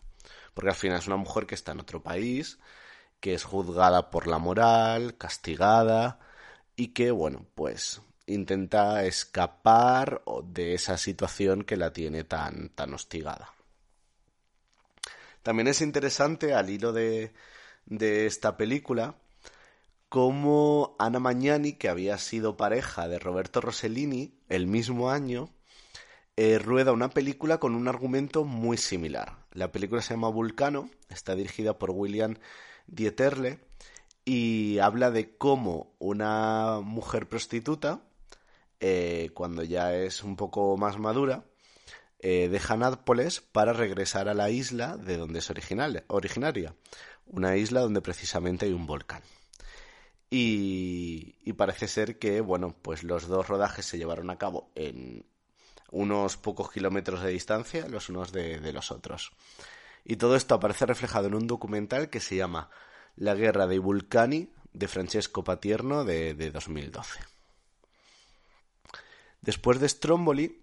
Porque 0.54 0.70
al 0.70 0.76
final 0.76 0.98
es 0.98 1.06
una 1.06 1.16
mujer 1.16 1.46
que 1.46 1.54
está 1.54 1.72
en 1.72 1.80
otro 1.80 2.02
país, 2.02 2.58
que 3.20 3.34
es 3.34 3.44
juzgada 3.44 4.10
por 4.10 4.26
la 4.26 4.38
moral, 4.38 5.16
castigada, 5.18 6.18
y 6.76 6.88
que, 6.88 7.10
bueno, 7.10 7.46
pues 7.54 8.00
intenta 8.28 9.04
escapar 9.04 10.22
de 10.44 10.74
esa 10.74 10.96
situación 10.98 11.64
que 11.64 11.76
la 11.76 11.92
tiene 11.92 12.24
tan, 12.24 12.68
tan 12.70 12.94
hostigada. 12.94 13.52
También 15.42 15.68
es 15.68 15.80
interesante, 15.80 16.52
al 16.52 16.68
hilo 16.68 16.92
de, 16.92 17.32
esta 17.88 18.56
película, 18.56 19.14
cómo 20.08 20.94
Ana 20.98 21.20
Magnani, 21.20 21.72
que 21.72 21.88
había 21.88 22.18
sido 22.18 22.56
pareja 22.56 23.08
de 23.08 23.18
Roberto 23.18 23.60
Rossellini 23.60 24.34
el 24.48 24.66
mismo 24.66 25.10
año, 25.10 25.48
eh, 26.36 26.58
rueda 26.58 26.92
una 26.92 27.08
película 27.08 27.58
con 27.58 27.74
un 27.74 27.88
argumento 27.88 28.44
muy 28.44 28.76
similar. 28.76 29.38
La 29.52 29.72
película 29.72 30.02
se 30.02 30.14
llama 30.14 30.28
Vulcano, 30.28 30.90
está 31.08 31.34
dirigida 31.34 31.78
por 31.78 31.92
William 31.92 32.36
Dieterle 32.86 33.58
y 34.24 34.78
habla 34.80 35.10
de 35.10 35.36
cómo 35.36 35.94
una 35.98 36.80
mujer 36.82 37.26
prostituta 37.26 38.02
eh, 38.80 39.30
cuando 39.34 39.62
ya 39.62 39.94
es 39.94 40.22
un 40.22 40.36
poco 40.36 40.76
más 40.76 40.98
madura, 40.98 41.44
eh, 42.20 42.48
deja 42.50 42.76
Nápoles 42.76 43.40
para 43.40 43.72
regresar 43.72 44.28
a 44.28 44.34
la 44.34 44.50
isla 44.50 44.96
de 44.96 45.16
donde 45.16 45.38
es 45.40 45.50
original, 45.50 46.04
originaria, 46.08 46.74
una 47.26 47.56
isla 47.56 47.80
donde 47.80 48.00
precisamente 48.00 48.66
hay 48.66 48.72
un 48.72 48.86
volcán. 48.86 49.22
Y, 50.30 51.36
y, 51.42 51.54
parece 51.54 51.88
ser 51.88 52.18
que, 52.18 52.40
bueno, 52.42 52.76
pues 52.82 53.02
los 53.02 53.28
dos 53.28 53.48
rodajes 53.48 53.86
se 53.86 53.96
llevaron 53.96 54.28
a 54.30 54.36
cabo 54.36 54.70
en 54.74 55.24
unos 55.90 56.36
pocos 56.36 56.70
kilómetros 56.70 57.22
de 57.22 57.30
distancia 57.30 57.88
los 57.88 58.08
unos 58.08 58.32
de, 58.32 58.72
los 58.72 58.90
otros. 58.90 59.32
Y 60.04 60.16
todo 60.16 60.36
esto 60.36 60.54
aparece 60.54 60.86
reflejado 60.86 61.28
en 61.28 61.34
un 61.34 61.46
documental 61.46 62.10
que 62.10 62.20
se 62.20 62.36
llama 62.36 62.70
La 63.16 63.34
guerra 63.34 63.66
dei 63.66 63.78
Vulcani 63.78 64.52
de 64.72 64.88
Francesco 64.88 65.44
Patierno 65.44 66.04
de, 66.04 66.34
de 66.34 66.50
2012. 66.50 67.37
Después 69.40 69.80
de 69.80 69.88
Stromboli, 69.88 70.62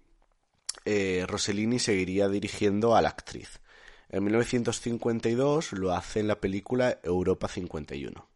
eh, 0.84 1.24
Rossellini 1.28 1.78
seguiría 1.78 2.28
dirigiendo 2.28 2.94
a 2.94 3.02
la 3.02 3.08
actriz. 3.08 3.60
En 4.08 4.24
1952 4.24 5.72
lo 5.72 5.92
hace 5.92 6.20
en 6.20 6.28
la 6.28 6.40
película 6.40 7.00
Europa 7.02 7.48
51. 7.48 8.28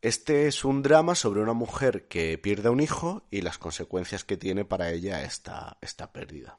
Este 0.00 0.46
es 0.46 0.64
un 0.64 0.82
drama 0.82 1.14
sobre 1.14 1.40
una 1.40 1.52
mujer 1.52 2.06
que 2.06 2.38
pierde 2.38 2.68
a 2.68 2.70
un 2.70 2.80
hijo 2.80 3.24
y 3.30 3.40
las 3.42 3.58
consecuencias 3.58 4.24
que 4.24 4.36
tiene 4.36 4.64
para 4.64 4.90
ella 4.90 5.22
esta, 5.22 5.76
esta 5.80 6.12
pérdida. 6.12 6.58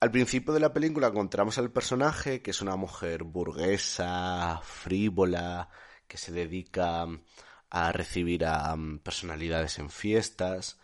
Al 0.00 0.10
principio 0.10 0.52
de 0.54 0.60
la 0.60 0.72
película 0.72 1.08
encontramos 1.08 1.58
al 1.58 1.70
personaje, 1.70 2.40
que 2.42 2.52
es 2.52 2.62
una 2.62 2.74
mujer 2.76 3.22
burguesa, 3.22 4.60
frívola, 4.64 5.68
que 6.08 6.16
se 6.16 6.32
dedica 6.32 7.06
a 7.68 7.92
recibir 7.92 8.44
a 8.44 8.74
personalidades 9.04 9.78
en 9.78 9.90
fiestas, 9.90 10.78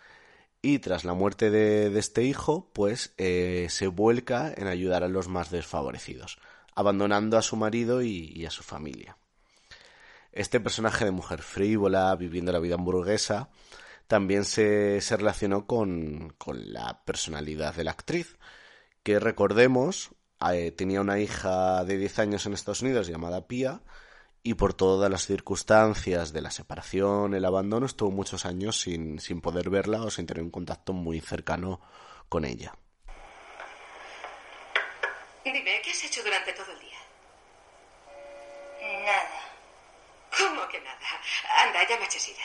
y 0.62 0.78
tras 0.78 1.04
la 1.04 1.14
muerte 1.14 1.50
de, 1.50 1.96
este 1.98 2.24
hijo, 2.24 2.70
pues 2.72 3.14
eh, 3.18 3.66
se 3.70 3.86
vuelca 3.86 4.52
en 4.56 4.66
ayudar 4.66 5.04
a 5.04 5.08
los 5.08 5.28
más 5.28 5.50
desfavorecidos, 5.50 6.38
abandonando 6.74 7.38
a 7.38 7.42
su 7.42 7.56
marido 7.56 8.02
y, 8.02 8.32
y, 8.34 8.46
a 8.46 8.50
su 8.50 8.62
familia. 8.62 9.16
Este 10.32 10.60
personaje 10.60 11.04
de 11.04 11.12
mujer 11.12 11.42
frívola, 11.42 12.14
viviendo 12.16 12.52
la 12.52 12.58
vida 12.58 12.74
hamburguesa, 12.74 13.48
también 14.06 14.44
se, 14.44 15.00
se 15.00 15.16
relacionó 15.16 15.66
con, 15.66 16.34
con, 16.38 16.72
la 16.72 17.02
personalidad 17.04 17.74
de 17.74 17.84
la 17.84 17.92
actriz, 17.92 18.36
que 19.02 19.18
recordemos, 19.18 20.10
eh, 20.52 20.72
tenía 20.72 21.00
una 21.00 21.18
hija 21.18 21.84
de 21.84 21.96
10 21.96 22.18
años 22.18 22.46
en 22.46 22.52
Estados 22.52 22.82
Unidos 22.82 23.08
llamada 23.08 23.46
Pia, 23.46 23.80
y 24.46 24.54
por 24.54 24.74
todas 24.74 25.10
las 25.10 25.26
circunstancias 25.26 26.32
de 26.32 26.40
la 26.40 26.52
separación, 26.52 27.34
el 27.34 27.44
abandono, 27.44 27.84
estuvo 27.84 28.12
muchos 28.12 28.46
años 28.46 28.80
sin, 28.80 29.18
sin 29.18 29.40
poder 29.40 29.70
verla 29.70 30.02
o 30.02 30.08
sin 30.08 30.24
tener 30.24 30.40
un 30.44 30.52
contacto 30.52 30.92
muy 30.92 31.20
cercano 31.20 31.80
con 32.28 32.44
ella. 32.44 32.72
Dime, 35.44 35.64
¿qué 35.64 35.90
has 35.90 36.04
hecho 36.04 36.22
durante 36.22 36.52
todo 36.52 36.70
el 36.70 36.78
día? 36.78 36.98
Nada. 39.04 39.40
¿Cómo 40.38 40.68
que 40.68 40.80
nada? 40.80 40.98
Anda, 41.64 41.88
llama 41.88 42.04
a 42.04 42.08
Chesira. 42.08 42.44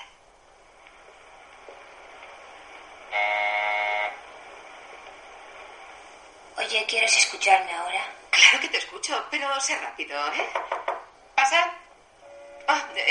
Oye, 6.58 6.84
¿quieres 6.88 7.16
escucharme 7.16 7.72
ahora? 7.74 8.02
Claro 8.32 8.60
que 8.60 8.70
te 8.70 8.78
escucho, 8.80 9.24
pero 9.30 9.48
sé 9.62 9.78
rápido, 9.78 10.18
¿eh? 10.34 10.50
¿Pasa? 11.36 11.81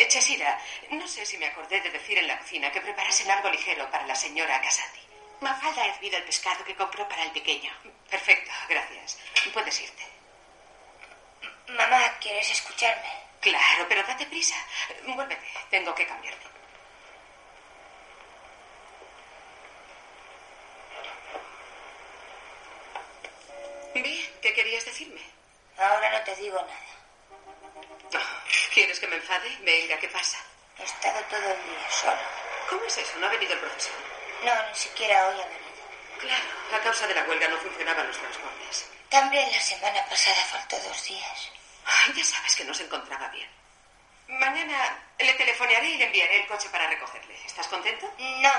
Chesira, 0.09 0.59
no 0.91 1.07
sé 1.07 1.27
si 1.27 1.37
me 1.39 1.47
acordé 1.47 1.81
de 1.81 1.91
decir 1.91 2.19
en 2.19 2.27
la 2.27 2.39
cocina 2.39 2.71
que 2.73 2.81
preparasen 2.81 3.31
algo 3.31 3.51
ligero 3.51 3.91
para 3.91 4.07
la 4.07 4.15
señora 4.15 4.61
Casati. 4.61 5.01
Mafalda 5.41 5.83
ha 5.83 5.87
hervido 5.87 6.17
el 6.17 6.25
pescado 6.25 6.65
que 6.65 6.75
compró 6.75 7.09
para 7.09 7.23
el 7.23 7.31
pequeño. 7.31 7.73
Perfecto, 8.11 8.51
gracias. 8.69 9.19
Puedes 9.53 9.81
irte. 9.81 10.03
Mamá, 11.69 12.19
¿quieres 12.21 12.51
escucharme? 12.51 13.09
Claro, 13.41 13.87
pero 13.89 14.03
date 14.03 14.27
prisa. 14.27 14.57
Vuélvete, 15.07 15.47
tengo 15.71 15.95
que 15.95 16.07
cambiarte. 16.07 16.47
Vi, 23.95 24.31
¿qué 24.43 24.55
querías 24.55 24.85
decirme? 24.85 25.21
Ahora 25.79 26.19
no 26.19 26.25
te 26.25 26.37
digo 26.37 26.57
nada. 26.57 26.90
¿Quieres 28.75 29.01
que 29.01 29.07
me 29.07 29.17
enfade? 29.17 29.57
Venga, 29.63 29.99
¿qué 29.99 30.09
pasa? 30.09 30.39
He 30.79 30.85
estado 30.85 31.21
todo 31.31 31.39
el 31.53 31.65
día 31.65 31.91
sola. 31.91 32.21
¿Cómo 32.69 32.85
es 32.85 32.99
eso? 32.99 33.19
¿No 33.19 33.27
ha 33.27 33.31
venido 33.31 33.53
el 33.53 33.59
profesor? 33.61 33.95
No, 34.45 34.69
ni 34.69 34.75
siquiera 34.75 35.27
hoy 35.29 35.41
ha 35.41 35.47
venido. 35.47 35.71
Claro, 36.21 36.45
a 36.75 36.81
causa 36.81 37.07
de 37.07 37.15
la 37.15 37.25
huelga 37.25 37.49
no 37.49 37.57
funcionaban 37.59 38.07
los 38.07 38.17
transportes. 38.19 38.87
También 39.09 39.51
la 39.51 39.61
semana 39.61 40.05
pasada 40.07 40.45
faltó 40.45 40.79
dos 40.81 41.05
días. 41.05 41.51
Ay, 41.85 42.13
ya 42.15 42.25
sabes 42.25 42.55
que 42.57 42.65
no 42.65 42.75
se 42.75 42.85
encontraba 42.85 43.29
bien. 43.29 43.49
Mañana 44.29 45.03
le 45.19 45.33
telefonearé 45.35 45.89
y 45.89 45.99
le 45.99 46.05
enviaré 46.05 46.41
el 46.43 46.47
coche 46.47 46.69
para 46.71 46.87
recogerle. 46.89 47.35
¿Estás 47.45 47.67
contento? 47.69 48.13
No, 48.19 48.53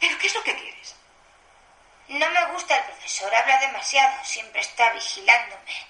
¿Pero 0.00 0.18
qué 0.18 0.26
es 0.26 0.34
lo 0.34 0.42
que 0.42 0.54
quieres? 0.54 0.94
no 2.08 2.28
me 2.30 2.44
gusta 2.52 2.76
el 2.76 2.84
profesor. 2.84 3.34
Habla 3.34 3.58
demasiado. 3.60 4.22
Siempre 4.24 4.60
está 4.60 4.90
vigilándome. 4.92 5.86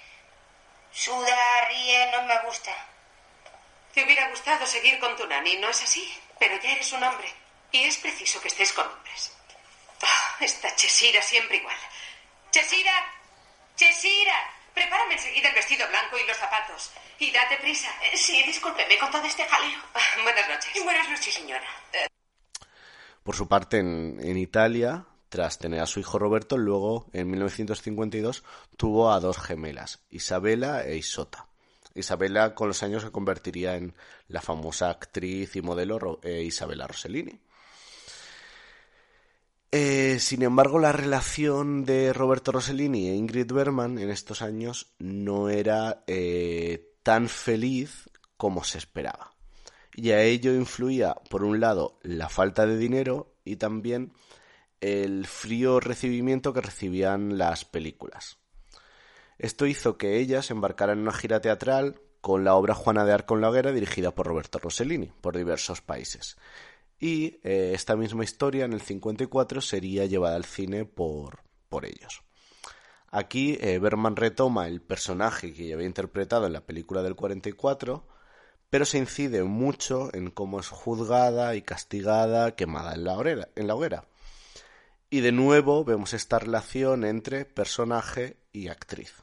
Suda, 0.95 1.67
ríe, 1.69 2.11
no 2.13 2.23
me 2.23 2.39
gusta. 2.47 2.73
Te 3.93 4.05
hubiera 4.05 4.29
gustado 4.29 4.67
seguir 4.67 4.99
con 5.01 5.17
tu 5.17 5.27
nani, 5.27 5.57
¿no 5.57 5.69
es 5.69 5.83
así? 5.83 6.09
Pero 6.39 6.57
ya 6.61 6.71
eres 6.73 6.93
un 6.93 7.03
hombre. 7.03 7.29
Y 7.73 7.85
es 7.85 7.97
preciso 7.99 8.41
que 8.41 8.49
estés 8.49 8.73
con 8.73 8.87
hombres. 8.87 9.33
Ah, 10.03 10.37
esta 10.41 10.75
Chesira 10.77 11.21
siempre 11.23 11.57
igual. 11.57 11.77
¡Chesira! 12.51 12.93
¡Chesira! 13.77 14.51
Prepárame 14.73 15.15
enseguida 15.15 15.49
el 15.49 15.55
vestido 15.55 15.87
blanco 15.89 16.19
y 16.19 16.27
los 16.27 16.37
zapatos. 16.37 16.93
Y 17.19 17.31
date 17.31 17.57
prisa. 17.59 17.91
Eh, 18.13 18.17
Sí, 18.17 18.43
discúlpeme 18.45 18.99
con 18.99 19.11
todo 19.11 19.25
este 19.25 19.45
jaleo. 19.47 19.81
Ah, 19.95 20.01
buenas 20.23 20.49
noches. 20.49 20.85
Buenas 20.85 21.09
noches, 21.09 21.35
señora. 21.35 21.69
Por 23.23 23.35
su 23.37 23.49
parte, 23.49 23.79
en, 23.79 24.19
en 24.23 24.37
Italia, 24.37 25.05
tras 25.35 25.59
tener 25.59 25.81
a 25.81 25.87
su 25.87 25.99
hijo 25.99 26.17
Roberto, 26.21 26.57
luego, 26.57 27.07
en 27.12 27.29
1952, 27.29 28.45
tuvo 28.76 29.11
a 29.11 29.19
dos 29.19 29.37
gemelas, 29.38 29.99
Isabela 30.09 30.85
e 30.85 30.97
Isota. 30.97 31.49
Isabela 31.93 32.55
con 32.55 32.69
los 32.69 32.85
años 32.85 33.03
se 33.03 33.11
convertiría 33.11 33.75
en 33.75 33.97
la 34.29 34.41
famosa 34.41 34.91
actriz 34.91 35.57
y 35.57 35.61
modelo 35.61 36.21
eh, 36.23 36.45
Isabela 36.45 36.87
Rossellini. 36.87 37.41
Eh, 39.73 40.19
sin 40.21 40.43
embargo, 40.43 40.79
la 40.79 40.93
relación 40.93 41.85
de 41.85 42.12
Roberto 42.12 42.53
Rossellini 42.53 43.09
e 43.09 43.17
Ingrid 43.17 43.53
Bergman 43.53 43.99
en 43.99 44.11
estos 44.11 44.41
años 44.41 44.95
no 45.00 45.49
era 45.49 46.05
eh, 46.07 46.95
tan 47.03 47.29
feliz 47.29 48.09
como 48.37 48.62
se 48.62 48.79
esperaba. 48.79 49.33
Y 49.97 50.12
a 50.12 50.23
ello 50.23 50.55
influía, 50.55 51.17
por 51.29 51.43
un 51.43 51.59
lado, 51.59 51.99
la 52.03 52.29
falta 52.29 52.67
de 52.67 52.79
dinero 52.79 53.35
y 53.45 53.57
también 53.57 54.12
el 54.85 55.26
frío 55.26 55.80
recibimiento 55.80 56.52
que 56.52 56.61
recibían 56.61 57.39
las 57.39 57.65
películas. 57.65 58.37
Esto 59.39 59.65
hizo 59.65 59.97
que 59.97 60.19
ellas 60.19 60.50
embarcaran 60.50 60.99
en 60.99 61.04
una 61.04 61.13
gira 61.13 61.41
teatral 61.41 62.02
con 62.21 62.45
la 62.45 62.54
obra 62.54 62.75
Juana 62.75 63.06
de 63.06 63.13
Arco 63.13 63.35
en 63.35 63.41
la 63.41 63.49
hoguera 63.49 63.73
dirigida 63.73 64.15
por 64.15 64.26
Roberto 64.26 64.58
Rossellini 64.58 65.06
por 65.23 65.37
diversos 65.37 65.80
países. 65.80 66.37
Y 67.00 67.41
eh, 67.43 67.73
esta 67.75 67.97
misma 67.97 68.25
historia 68.25 68.67
en 68.67 68.75
el 68.75 68.82
54 68.82 69.63
sería 69.63 70.04
llevada 70.04 70.37
al 70.37 70.45
cine 70.45 70.85
por, 70.85 71.41
por 71.71 71.87
ellos. 71.87 72.23
Aquí 73.11 73.56
eh, 73.61 73.78
Berman 73.78 74.17
retoma 74.17 74.67
el 74.69 74.82
personaje 74.82 75.54
que 75.54 75.67
ya 75.67 75.76
había 75.76 75.87
interpretado 75.87 76.47
en 76.47 76.52
la 76.52 76.67
película 76.67 77.02
del 77.02 77.15
44, 77.15 78.06
pero 78.69 78.85
se 78.85 78.99
incide 78.99 79.45
mucho 79.45 80.15
en 80.15 80.30
cómo 80.30 80.61
es 80.61 80.69
juzgada 80.69 81.54
y 81.54 81.63
castigada, 81.63 82.54
quemada 82.54 82.95
en 82.95 83.04
la 83.04 83.17
hoguera. 83.17 83.49
En 83.56 83.67
la 83.67 83.76
hoguera. 83.76 84.04
Y 85.15 85.21
de 85.21 85.31
nuevo 85.31 85.85
vemos 85.85 86.13
esta 86.13 86.41
relación 86.41 87.05
entre 87.05 87.45
personaje 87.45 88.37
y 88.50 88.67
actriz, 88.67 89.15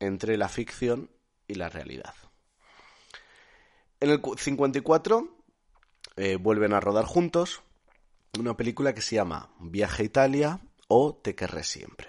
entre 0.00 0.38
la 0.38 0.48
ficción 0.48 1.10
y 1.46 1.56
la 1.56 1.68
realidad. 1.68 2.14
En 4.00 4.08
el 4.08 4.22
cu- 4.22 4.38
54 4.38 5.28
eh, 6.16 6.36
vuelven 6.36 6.72
a 6.72 6.80
rodar 6.80 7.04
juntos 7.04 7.60
una 8.38 8.56
película 8.56 8.94
que 8.94 9.02
se 9.02 9.16
llama 9.16 9.50
Viaje 9.60 10.02
a 10.02 10.06
Italia 10.06 10.60
o 10.88 11.14
Te 11.22 11.34
querré 11.34 11.62
siempre. 11.62 12.08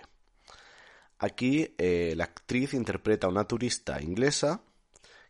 Aquí 1.17 1.75
eh, 1.77 2.13
la 2.15 2.23
actriz 2.23 2.73
interpreta 2.73 3.27
a 3.27 3.31
una 3.31 3.43
turista 3.43 4.01
inglesa 4.01 4.61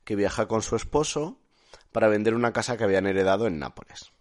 que 0.03 0.15
viaja 0.15 0.47
con 0.47 0.61
su 0.61 0.75
esposo 0.75 1.39
para 1.91 2.07
vender 2.07 2.35
una 2.35 2.53
casa 2.53 2.77
que 2.77 2.83
habían 2.83 3.07
heredado 3.07 3.47
en 3.47 3.57
Nápoles. 3.57 4.11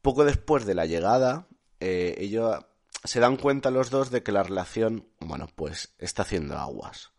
Poco 0.00 0.24
después 0.24 0.64
de 0.64 0.74
la 0.74 0.86
llegada, 0.86 1.48
eh, 1.80 2.14
ellos 2.18 2.64
se 3.04 3.20
dan 3.20 3.36
cuenta 3.36 3.70
los 3.70 3.90
dos 3.90 4.10
de 4.10 4.22
que 4.22 4.32
la 4.32 4.42
relación, 4.42 5.08
bueno, 5.20 5.48
pues 5.54 5.94
está 5.98 6.22
haciendo 6.22 6.56
aguas. 6.58 7.12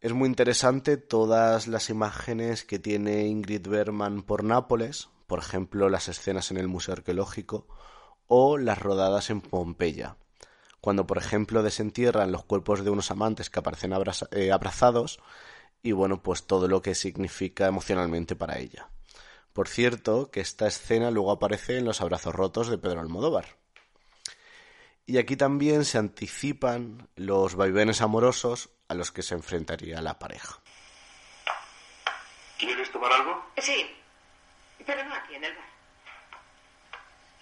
Es 0.00 0.14
muy 0.14 0.28
interesante 0.28 0.96
todas 0.96 1.68
las 1.68 1.90
imágenes 1.90 2.64
que 2.64 2.78
tiene 2.78 3.26
Ingrid 3.26 3.66
Bergman 3.68 4.22
por 4.22 4.44
Nápoles, 4.44 5.10
por 5.26 5.38
ejemplo, 5.38 5.90
las 5.90 6.08
escenas 6.08 6.50
en 6.50 6.56
el 6.56 6.68
Museo 6.68 6.94
Arqueológico 6.94 7.68
o 8.26 8.56
las 8.56 8.78
rodadas 8.78 9.28
en 9.28 9.42
Pompeya, 9.42 10.16
cuando, 10.80 11.06
por 11.06 11.18
ejemplo, 11.18 11.62
desentierran 11.62 12.32
los 12.32 12.44
cuerpos 12.44 12.82
de 12.82 12.90
unos 12.90 13.10
amantes 13.10 13.50
que 13.50 13.58
aparecen 13.58 13.92
eh, 14.30 14.52
abrazados 14.52 15.20
y, 15.82 15.92
bueno, 15.92 16.22
pues 16.22 16.44
todo 16.44 16.66
lo 16.66 16.80
que 16.80 16.94
significa 16.94 17.66
emocionalmente 17.66 18.36
para 18.36 18.58
ella. 18.58 18.88
Por 19.52 19.68
cierto, 19.68 20.30
que 20.30 20.40
esta 20.40 20.66
escena 20.66 21.10
luego 21.10 21.32
aparece 21.32 21.78
en 21.78 21.84
Los 21.84 22.00
abrazos 22.00 22.34
rotos 22.34 22.68
de 22.68 22.78
Pedro 22.78 23.00
Almodóvar. 23.00 23.56
Y 25.06 25.18
aquí 25.18 25.36
también 25.36 25.84
se 25.84 25.98
anticipan 25.98 27.08
los 27.16 27.56
vaivenes 27.56 28.00
amorosos 28.00 28.70
a 28.88 28.94
los 28.94 29.10
que 29.10 29.22
se 29.22 29.34
enfrentaría 29.34 30.00
la 30.00 30.18
pareja. 30.20 30.60
¿Quieres 32.58 32.92
tomar 32.92 33.12
algo? 33.12 33.44
Sí, 33.58 33.90
pero 34.86 35.04
no 35.04 35.14
aquí 35.14 35.34
en 35.34 35.44
el 35.44 35.54
bar. 35.54 35.64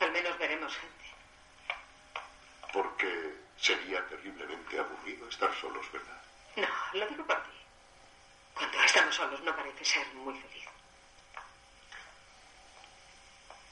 Al 0.01 0.13
menos 0.13 0.39
veremos 0.39 0.75
gente. 0.75 1.05
Porque 2.73 3.35
sería 3.59 4.07
terriblemente 4.09 4.79
aburrido 4.79 5.29
estar 5.29 5.51
solos, 5.61 5.85
¿verdad? 5.93 6.23
No, 6.57 6.99
lo 7.01 7.07
digo 7.09 7.27
por 7.27 7.43
ti. 7.43 7.51
Cuando 8.55 8.83
estamos 8.83 9.15
solos 9.15 9.43
no 9.43 9.55
parece 9.55 9.85
ser 9.85 10.07
muy 10.15 10.35
feliz. 10.35 10.65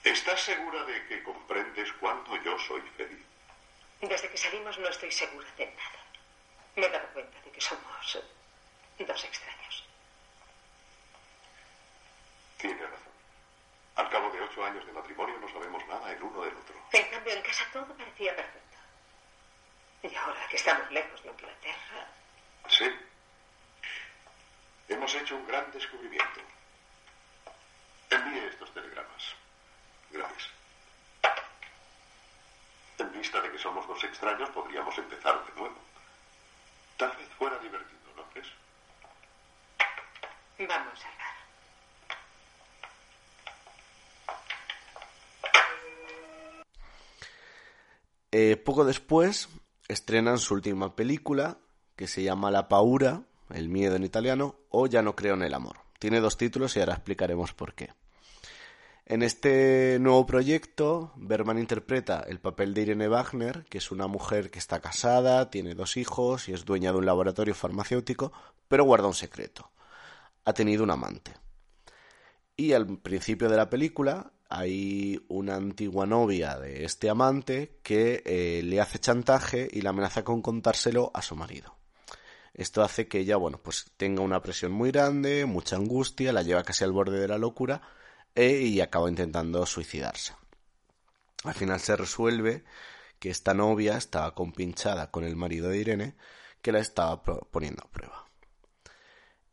¿Estás 0.06 0.40
segura 0.40 0.84
de 0.84 1.04
que 1.08 1.20
comprendes 1.24 1.92
cuánto 1.94 2.36
yo 2.44 2.56
soy 2.60 2.80
feliz? 2.96 3.26
Desde 4.00 4.30
que 4.30 4.38
salimos 4.38 4.78
no 4.78 4.88
estoy 4.88 5.10
segura 5.10 5.48
de 5.58 5.66
nada. 5.66 6.00
Me 6.76 6.86
he 6.86 6.90
dado 6.90 7.08
cuenta 7.08 7.40
de 7.40 7.50
que 7.50 7.60
somos 7.60 8.18
dos 8.98 9.24
extraños. 9.24 9.84
Tiene 12.56 12.82
razón. 12.82 13.12
Al 13.96 14.08
cabo 14.08 14.30
de 14.30 14.42
ocho 14.42 14.64
años 14.64 14.86
de 14.86 14.92
matrimonio 14.92 15.38
no 15.40 15.48
sabemos 15.48 15.84
nada 15.88 16.12
el 16.12 16.22
uno 16.22 16.40
del 16.42 16.54
otro. 16.54 16.76
En 16.92 17.10
cambio, 17.10 17.32
en 17.32 17.42
casa 17.42 17.64
todo 17.72 17.92
parecía 17.96 18.36
perfecto. 18.36 18.78
Y 20.04 20.14
ahora 20.14 20.46
que 20.48 20.56
estamos 20.56 20.88
lejos 20.92 21.20
de 21.24 21.30
Inglaterra, 21.30 22.06
Sí. 22.68 22.84
Hemos 24.88 25.12
hecho 25.16 25.34
un 25.34 25.46
gran 25.48 25.68
descubrimiento. 25.72 26.40
Envíe 28.10 28.46
estos 28.46 28.72
telegramas. 28.72 29.34
Gracias. 30.10 30.50
En 32.98 33.12
vista 33.12 33.40
de 33.40 33.50
que 33.50 33.58
somos 33.58 33.86
dos 33.86 34.02
extraños, 34.04 34.48
podríamos 34.50 34.96
empezar 34.98 35.44
de 35.46 35.60
nuevo. 35.60 35.76
Tal 36.96 37.14
vez 37.16 37.28
fuera 37.38 37.58
divertido, 37.58 38.00
¿no 38.16 38.22
crees? 38.30 38.48
vamos 40.58 41.00
bar. 41.00 41.26
Eh, 48.32 48.56
poco 48.56 48.84
después 48.84 49.48
estrenan 49.88 50.38
su 50.38 50.54
última 50.54 50.94
película, 50.94 51.58
que 51.96 52.06
se 52.06 52.22
llama 52.22 52.50
La 52.50 52.68
paura, 52.68 53.22
el 53.50 53.68
miedo 53.68 53.96
en 53.96 54.04
italiano, 54.04 54.56
o 54.68 54.86
Ya 54.86 55.02
no 55.02 55.16
creo 55.16 55.34
en 55.34 55.42
el 55.42 55.54
amor. 55.54 55.78
Tiene 55.98 56.20
dos 56.20 56.36
títulos 56.36 56.76
y 56.76 56.80
ahora 56.80 56.94
explicaremos 56.94 57.54
por 57.54 57.74
qué. 57.74 57.92
En 59.08 59.22
este 59.22 59.98
nuevo 60.00 60.26
proyecto, 60.26 61.12
Berman 61.14 61.60
interpreta 61.60 62.24
el 62.26 62.40
papel 62.40 62.74
de 62.74 62.82
Irene 62.82 63.06
Wagner, 63.06 63.64
que 63.66 63.78
es 63.78 63.92
una 63.92 64.08
mujer 64.08 64.50
que 64.50 64.58
está 64.58 64.80
casada, 64.80 65.48
tiene 65.48 65.76
dos 65.76 65.96
hijos 65.96 66.48
y 66.48 66.52
es 66.52 66.64
dueña 66.64 66.90
de 66.90 66.98
un 66.98 67.06
laboratorio 67.06 67.54
farmacéutico, 67.54 68.32
pero 68.66 68.82
guarda 68.82 69.06
un 69.06 69.14
secreto. 69.14 69.70
Ha 70.44 70.52
tenido 70.54 70.82
un 70.82 70.90
amante. 70.90 71.34
Y 72.56 72.72
al 72.72 72.98
principio 72.98 73.48
de 73.48 73.56
la 73.56 73.70
película 73.70 74.32
hay 74.48 75.24
una 75.28 75.54
antigua 75.54 76.04
novia 76.04 76.58
de 76.58 76.84
este 76.84 77.08
amante 77.08 77.78
que 77.84 78.24
eh, 78.26 78.62
le 78.64 78.80
hace 78.80 78.98
chantaje 78.98 79.68
y 79.70 79.82
la 79.82 79.90
amenaza 79.90 80.24
con 80.24 80.42
contárselo 80.42 81.12
a 81.14 81.22
su 81.22 81.36
marido. 81.36 81.76
Esto 82.54 82.82
hace 82.82 83.06
que 83.06 83.20
ella, 83.20 83.36
bueno, 83.36 83.60
pues 83.62 83.86
tenga 83.96 84.22
una 84.22 84.42
presión 84.42 84.72
muy 84.72 84.90
grande, 84.90 85.46
mucha 85.46 85.76
angustia, 85.76 86.32
la 86.32 86.42
lleva 86.42 86.64
casi 86.64 86.82
al 86.82 86.90
borde 86.90 87.20
de 87.20 87.28
la 87.28 87.38
locura 87.38 87.82
e, 88.36 88.60
y 88.60 88.80
acaba 88.80 89.08
intentando 89.08 89.66
suicidarse. 89.66 90.34
Al 91.42 91.54
final 91.54 91.80
se 91.80 91.96
resuelve 91.96 92.64
que 93.18 93.30
esta 93.30 93.54
novia 93.54 93.96
estaba 93.96 94.34
compinchada 94.34 95.10
con 95.10 95.24
el 95.24 95.34
marido 95.36 95.68
de 95.68 95.78
Irene 95.78 96.14
que 96.62 96.72
la 96.72 96.80
estaba 96.80 97.22
poniendo 97.22 97.82
a 97.82 97.90
prueba. 97.90 98.28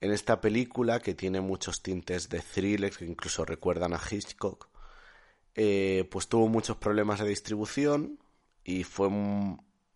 En 0.01 0.11
esta 0.11 0.41
película, 0.41 0.99
que 0.99 1.13
tiene 1.13 1.39
muchos 1.39 1.81
tintes 1.81 2.27
de 2.27 2.41
thriller 2.41 2.91
que 2.91 3.05
incluso 3.05 3.45
recuerdan 3.45 3.93
a 3.93 4.01
Hitchcock, 4.09 4.67
eh, 5.55 6.07
pues 6.11 6.27
tuvo 6.27 6.49
muchos 6.49 6.77
problemas 6.77 7.19
de 7.19 7.29
distribución 7.29 8.19
y 8.63 8.83
fue 8.83 9.09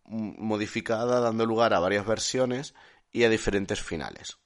modificada 0.04 1.20
dando 1.20 1.44
lugar 1.44 1.74
a 1.74 1.80
varias 1.80 2.06
versiones 2.06 2.74
y 3.12 3.24
a 3.24 3.28
diferentes 3.28 3.82
finales. 3.82 4.38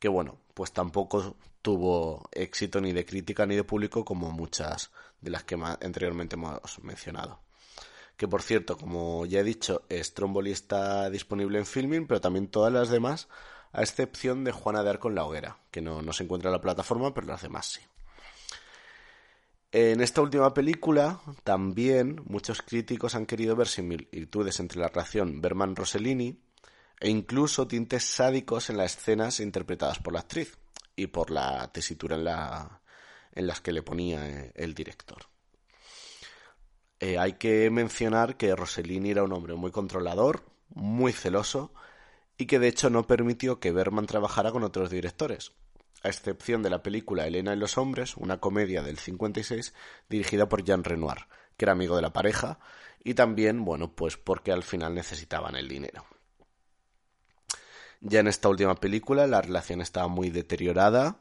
Que 0.00 0.08
bueno, 0.08 0.40
pues 0.54 0.72
tampoco 0.72 1.36
tuvo 1.64 2.28
éxito 2.30 2.78
ni 2.78 2.92
de 2.92 3.06
crítica 3.06 3.46
ni 3.46 3.56
de 3.56 3.64
público 3.64 4.04
como 4.04 4.30
muchas 4.30 4.90
de 5.22 5.30
las 5.30 5.44
que 5.44 5.54
anteriormente 5.54 6.36
hemos 6.36 6.78
mencionado. 6.82 7.40
Que 8.18 8.28
por 8.28 8.42
cierto, 8.42 8.76
como 8.76 9.24
ya 9.24 9.40
he 9.40 9.44
dicho, 9.44 9.82
Stromboli 9.90 10.52
está 10.52 11.08
disponible 11.08 11.58
en 11.58 11.64
Filming, 11.64 12.06
pero 12.06 12.20
también 12.20 12.48
todas 12.48 12.70
las 12.70 12.90
demás, 12.90 13.28
a 13.72 13.80
excepción 13.80 14.44
de 14.44 14.52
Juana 14.52 14.82
de 14.82 14.90
Arco 14.90 15.08
en 15.08 15.14
la 15.14 15.24
hoguera, 15.24 15.56
que 15.70 15.80
no, 15.80 16.02
no 16.02 16.12
se 16.12 16.24
encuentra 16.24 16.50
en 16.50 16.52
la 16.52 16.60
plataforma, 16.60 17.14
pero 17.14 17.28
las 17.28 17.40
demás 17.40 17.64
sí. 17.64 17.80
En 19.72 20.02
esta 20.02 20.20
última 20.20 20.52
película 20.52 21.22
también 21.44 22.20
muchos 22.26 22.60
críticos 22.60 23.14
han 23.14 23.24
querido 23.24 23.56
ver 23.56 23.68
similitudes 23.68 24.60
entre 24.60 24.80
la 24.80 24.88
relación 24.88 25.40
Berman-Rossellini 25.40 26.38
e 27.00 27.08
incluso 27.08 27.66
tintes 27.66 28.04
sádicos 28.04 28.68
en 28.68 28.76
las 28.76 28.98
escenas 28.98 29.40
interpretadas 29.40 29.98
por 29.98 30.12
la 30.12 30.20
actriz 30.20 30.58
y 30.96 31.08
por 31.08 31.30
la 31.30 31.70
tesitura 31.72 32.16
en, 32.16 32.24
la, 32.24 32.80
en 33.32 33.46
las 33.46 33.60
que 33.60 33.72
le 33.72 33.82
ponía 33.82 34.28
eh, 34.28 34.52
el 34.54 34.74
director. 34.74 35.26
Eh, 37.00 37.18
hay 37.18 37.34
que 37.34 37.70
mencionar 37.70 38.36
que 38.36 38.54
Rossellini 38.54 39.10
era 39.10 39.24
un 39.24 39.32
hombre 39.32 39.54
muy 39.54 39.70
controlador, 39.70 40.44
muy 40.68 41.12
celoso 41.12 41.74
y 42.38 42.46
que 42.46 42.58
de 42.58 42.68
hecho 42.68 42.90
no 42.90 43.06
permitió 43.06 43.60
que 43.60 43.72
Berman 43.72 44.06
trabajara 44.06 44.52
con 44.52 44.62
otros 44.62 44.90
directores 44.90 45.52
a 46.04 46.08
excepción 46.08 46.62
de 46.62 46.70
la 46.70 46.82
película 46.82 47.26
Elena 47.26 47.54
y 47.54 47.56
los 47.56 47.78
hombres, 47.78 48.16
una 48.16 48.38
comedia 48.38 48.82
del 48.82 48.98
56 48.98 49.72
dirigida 50.08 50.48
por 50.48 50.62
Jean 50.62 50.84
Renoir, 50.84 51.26
que 51.56 51.64
era 51.64 51.72
amigo 51.72 51.96
de 51.96 52.02
la 52.02 52.12
pareja, 52.12 52.58
y 53.02 53.14
también, 53.14 53.64
bueno, 53.64 53.90
pues 53.94 54.18
porque 54.18 54.52
al 54.52 54.62
final 54.62 54.94
necesitaban 54.94 55.56
el 55.56 55.66
dinero. 55.66 56.04
Ya 58.06 58.20
en 58.20 58.28
esta 58.28 58.50
última 58.50 58.74
película 58.74 59.26
la 59.26 59.40
relación 59.40 59.80
estaba 59.80 60.08
muy 60.08 60.28
deteriorada 60.28 61.16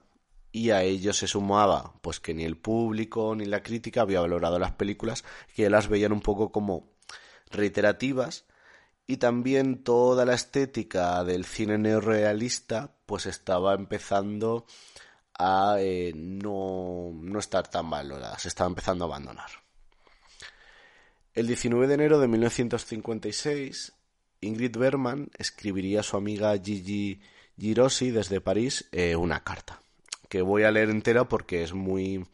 y 0.51 0.71
a 0.71 0.83
ello 0.83 1.13
se 1.13 1.27
sumaba 1.27 1.93
pues 2.01 2.19
que 2.19 2.33
ni 2.33 2.43
el 2.43 2.57
público 2.57 3.33
ni 3.35 3.45
la 3.45 3.63
crítica 3.63 4.01
había 4.01 4.19
valorado 4.19 4.59
las 4.59 4.73
películas, 4.73 5.23
que 5.55 5.69
las 5.69 5.87
veían 5.87 6.11
un 6.11 6.19
poco 6.19 6.51
como 6.51 6.91
reiterativas 7.49 8.43
y 9.07 9.15
también 9.15 9.85
toda 9.85 10.25
la 10.25 10.33
estética 10.33 11.23
del 11.23 11.45
cine 11.45 11.77
neorrealista 11.77 12.91
pues 13.05 13.27
estaba 13.27 13.75
empezando 13.75 14.65
a 15.39 15.77
eh, 15.79 16.11
no, 16.13 17.11
no 17.13 17.39
estar 17.39 17.65
tan 17.69 17.89
valorada, 17.89 18.37
se 18.39 18.49
estaba 18.49 18.67
empezando 18.67 19.05
a 19.05 19.07
abandonar. 19.07 19.49
El 21.33 21.47
19 21.47 21.87
de 21.87 21.93
enero 21.93 22.19
de 22.19 22.27
1956, 22.27 23.93
Ingrid 24.43 24.77
Berman 24.77 25.29
escribiría 25.37 26.01
a 26.01 26.03
su 26.03 26.17
amiga 26.17 26.57
Gigi 26.57 27.21
Girosi 27.57 28.11
desde 28.11 28.41
París 28.41 28.87
eh, 28.91 29.15
una 29.15 29.43
carta, 29.43 29.81
que 30.29 30.41
voy 30.41 30.63
a 30.63 30.71
leer 30.71 30.89
entera 30.89 31.27
porque 31.27 31.63
es 31.63 31.73
muy, 31.73 32.25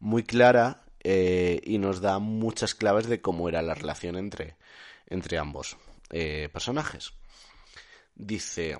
muy 0.00 0.22
clara 0.22 0.84
eh, 1.00 1.60
y 1.64 1.78
nos 1.78 2.00
da 2.00 2.18
muchas 2.18 2.74
claves 2.74 3.06
de 3.06 3.20
cómo 3.20 3.48
era 3.48 3.62
la 3.62 3.74
relación 3.74 4.16
entre, 4.16 4.56
entre 5.06 5.38
ambos 5.38 5.76
eh, 6.10 6.48
personajes. 6.52 7.12
Dice, 8.14 8.78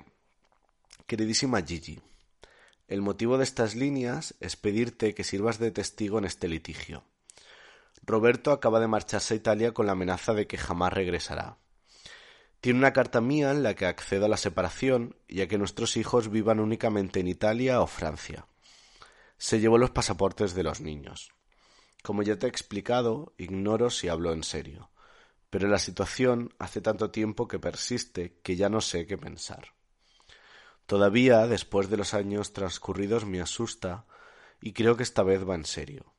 queridísima 1.07 1.63
Gigi, 1.63 2.01
el 2.89 3.03
motivo 3.03 3.39
de 3.39 3.45
estas 3.45 3.75
líneas 3.75 4.35
es 4.41 4.57
pedirte 4.57 5.15
que 5.15 5.25
sirvas 5.25 5.59
de 5.59 5.71
testigo 5.71 6.19
en 6.19 6.25
este 6.25 6.49
litigio. 6.49 7.05
Roberto 8.03 8.53
acaba 8.53 8.81
de 8.81 8.89
marcharse 8.89 9.35
a 9.35 9.37
Italia 9.37 9.73
con 9.73 9.87
la 9.87 9.93
amenaza 9.93 10.33
de 10.33 10.47
que 10.47 10.57
jamás 10.57 10.93
regresará. 10.93 11.59
Tiene 12.61 12.79
una 12.79 12.93
carta 12.93 13.21
mía 13.21 13.51
en 13.51 13.63
la 13.63 13.75
que 13.75 13.87
accedo 13.87 14.27
a 14.27 14.29
la 14.29 14.37
separación 14.37 15.17
y 15.29 15.41
a 15.43 15.49
que 15.49 15.59
nuestros 15.59 15.97
hijos 15.97 16.31
vivan 16.31 16.61
únicamente 16.61 17.21
en 17.21 17.29
Italia 17.29 17.81
o 17.81 17.87
Francia. 17.87 18.47
Se 19.37 19.61
llevó 19.61 19.79
los 19.79 19.91
pasaportes 19.91 20.55
de 20.55 20.65
los 20.65 20.81
niños. 20.81 21.33
Como 22.03 22.23
ya 22.23 22.37
te 22.37 22.47
he 22.47 22.49
explicado, 22.49 23.35
ignoro 23.39 23.91
si 23.91 24.09
hablo 24.09 24.33
en 24.33 24.43
serio 24.43 24.91
pero 25.51 25.69
la 25.69 25.79
situación 25.79 26.53
hace 26.59 26.81
tanto 26.81 27.11
tiempo 27.11 27.49
que 27.49 27.59
persiste 27.59 28.39
que 28.43 28.57
ya 28.57 28.69
no 28.69 28.81
sé 28.81 29.07
qué 29.07 29.17
pensar. 29.17 29.73
Todavía, 30.87 31.47
después 31.47 31.91
de 31.91 31.97
los 31.97 32.15
años 32.15 32.53
transcurridos, 32.53 33.25
me 33.25 33.41
asusta 33.41 34.07
y 34.61 34.73
creo 34.73 34.97
que 34.97 35.03
esta 35.03 35.23
vez 35.23 35.49
va 35.49 35.55
en 35.55 35.65
serio. 35.65 36.13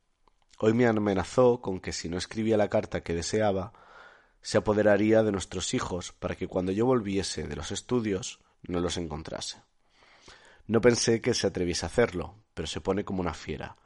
Hoy 0.59 0.73
me 0.73 0.87
amenazó 0.87 1.61
con 1.61 1.79
que 1.79 1.93
si 1.93 2.09
no 2.09 2.17
escribía 2.17 2.57
la 2.57 2.69
carta 2.69 3.01
que 3.01 3.13
deseaba, 3.13 3.73
se 4.41 4.57
apoderaría 4.57 5.23
de 5.23 5.31
nuestros 5.31 5.73
hijos 5.73 6.13
para 6.13 6.35
que 6.35 6.47
cuando 6.47 6.71
yo 6.71 6.85
volviese 6.85 7.47
de 7.47 7.55
los 7.55 7.71
estudios 7.71 8.39
no 8.63 8.79
los 8.79 8.97
encontrase. 8.97 9.61
No 10.67 10.81
pensé 10.81 11.21
que 11.21 11.33
se 11.33 11.47
atreviese 11.47 11.85
a 11.85 11.89
hacerlo, 11.89 12.35
pero 12.53 12.67
se 12.67 12.81
pone 12.81 13.03
como 13.03 13.21
una 13.21 13.33
fiera, 13.33 13.77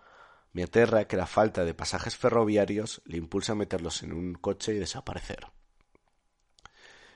me 0.54 0.62
aterra 0.62 1.08
que 1.08 1.18
la 1.18 1.26
falta 1.26 1.66
de 1.66 1.74
pasajes 1.74 2.16
ferroviarios 2.16 3.02
le 3.06 3.18
impulsa 3.18 3.54
a 3.54 3.56
meterlos 3.56 4.04
en 4.04 4.14
un 4.14 4.36
coche 4.36 4.76
y 4.76 4.78
desaparecer. 4.78 5.48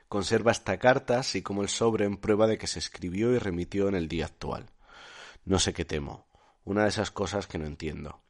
Conserva 0.10 0.52
esta 0.52 0.80
carta, 0.80 1.20
así 1.20 1.44
como 1.44 1.62
el 1.62 1.70
sobre 1.70 2.06
en 2.06 2.18
prueba 2.18 2.48
de 2.48 2.58
que 2.58 2.66
se 2.66 2.80
escribió 2.80 3.32
y 3.34 3.38
remitió 3.38 3.90
en 3.90 3.96
el 3.96 4.08
día 4.08 4.26
actual. 4.26 4.72
No 5.46 5.60
sé 5.60 5.72
qué 5.74 5.86
temo. 5.86 6.26
Una 6.64 6.84
de 6.84 6.90
esas 6.90 7.12
cosas 7.12 7.46
que 7.46 7.60
no 7.60 7.68
entiendo. 7.68 8.22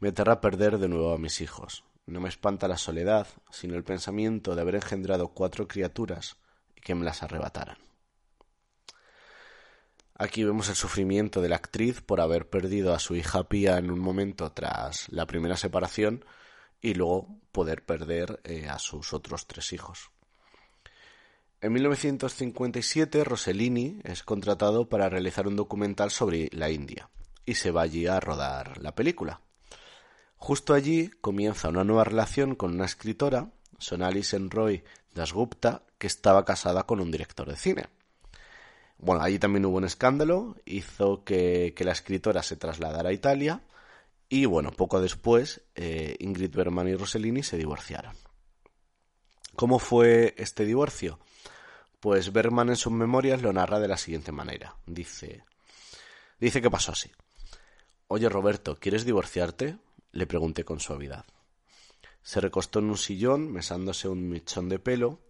Me 0.00 0.08
aterra 0.08 0.40
perder 0.40 0.78
de 0.78 0.88
nuevo 0.88 1.12
a 1.12 1.18
mis 1.18 1.42
hijos. 1.42 1.84
No 2.08 2.20
me 2.20 2.30
espanta 2.30 2.68
la 2.68 2.78
soledad, 2.78 3.26
sino 3.50 3.76
el 3.76 3.84
pensamiento 3.84 4.54
de 4.54 4.62
haber 4.62 4.76
engendrado 4.76 5.28
cuatro 5.28 5.68
criaturas 5.68 6.36
y 6.74 6.80
que 6.80 6.94
me 6.94 7.04
las 7.04 7.22
arrebataran. 7.22 7.76
Aquí 10.14 10.42
vemos 10.42 10.70
el 10.70 10.74
sufrimiento 10.74 11.42
de 11.42 11.50
la 11.50 11.56
actriz 11.56 12.00
por 12.00 12.22
haber 12.22 12.48
perdido 12.48 12.94
a 12.94 12.98
su 12.98 13.14
hija 13.14 13.46
Pía 13.50 13.76
en 13.76 13.90
un 13.90 14.00
momento 14.00 14.50
tras 14.52 15.06
la 15.10 15.26
primera 15.26 15.58
separación 15.58 16.24
y 16.80 16.94
luego 16.94 17.40
poder 17.52 17.84
perder 17.84 18.40
eh, 18.42 18.68
a 18.68 18.78
sus 18.78 19.12
otros 19.12 19.46
tres 19.46 19.74
hijos. 19.74 20.10
En 21.60 21.74
1957 21.74 23.22
Rossellini 23.22 24.00
es 24.04 24.22
contratado 24.22 24.88
para 24.88 25.10
realizar 25.10 25.46
un 25.46 25.56
documental 25.56 26.10
sobre 26.10 26.48
la 26.52 26.70
India 26.70 27.10
y 27.44 27.56
se 27.56 27.70
va 27.70 27.82
allí 27.82 28.06
a 28.06 28.18
rodar 28.18 28.78
la 28.82 28.94
película. 28.94 29.42
Justo 30.38 30.72
allí 30.72 31.10
comienza 31.20 31.68
una 31.68 31.84
nueva 31.84 32.04
relación 32.04 32.54
con 32.54 32.74
una 32.74 32.86
escritora, 32.86 33.50
Sonali 33.78 34.22
Senroy 34.22 34.82
Dasgupta, 35.12 35.82
que 35.98 36.06
estaba 36.06 36.44
casada 36.44 36.84
con 36.84 37.00
un 37.00 37.10
director 37.10 37.48
de 37.48 37.56
cine. 37.56 37.86
Bueno, 38.98 39.22
allí 39.22 39.38
también 39.38 39.64
hubo 39.66 39.76
un 39.76 39.84
escándalo, 39.84 40.56
hizo 40.64 41.22
que, 41.24 41.74
la 41.78 41.92
escritora 41.92 42.42
se 42.42 42.56
trasladara 42.56 43.10
a 43.10 43.12
Italia 43.12 43.62
y 44.28 44.44
bueno, 44.46 44.72
poco 44.72 45.00
después 45.00 45.62
eh, 45.74 46.16
Ingrid 46.18 46.54
Berman 46.54 46.88
y 46.88 46.94
Rossellini 46.94 47.42
se 47.42 47.56
divorciaron. 47.56 48.14
¿Cómo 49.54 49.78
fue 49.78 50.34
este 50.38 50.64
divorcio? 50.64 51.18
Pues 52.00 52.32
Berman 52.32 52.68
en 52.68 52.76
sus 52.76 52.92
memorias 52.92 53.42
lo 53.42 53.52
narra 53.52 53.80
de 53.80 53.88
la 53.88 53.96
siguiente 53.96 54.30
manera. 54.30 54.76
Dice, 54.86 55.44
dice 56.38 56.62
que 56.62 56.70
pasó 56.70 56.92
así. 56.92 57.10
Oye 58.06 58.28
Roberto, 58.28 58.76
¿quieres 58.80 59.04
divorciarte? 59.04 59.78
Le 60.12 60.26
pregunté 60.26 60.64
con 60.64 60.80
suavidad. 60.80 61.24
Se 62.22 62.40
recostó 62.40 62.78
en 62.78 62.90
un 62.90 62.98
sillón, 62.98 63.52
mesándose 63.52 64.08
un 64.08 64.28
mechón 64.28 64.68
de 64.68 64.78
pelo, 64.78 65.20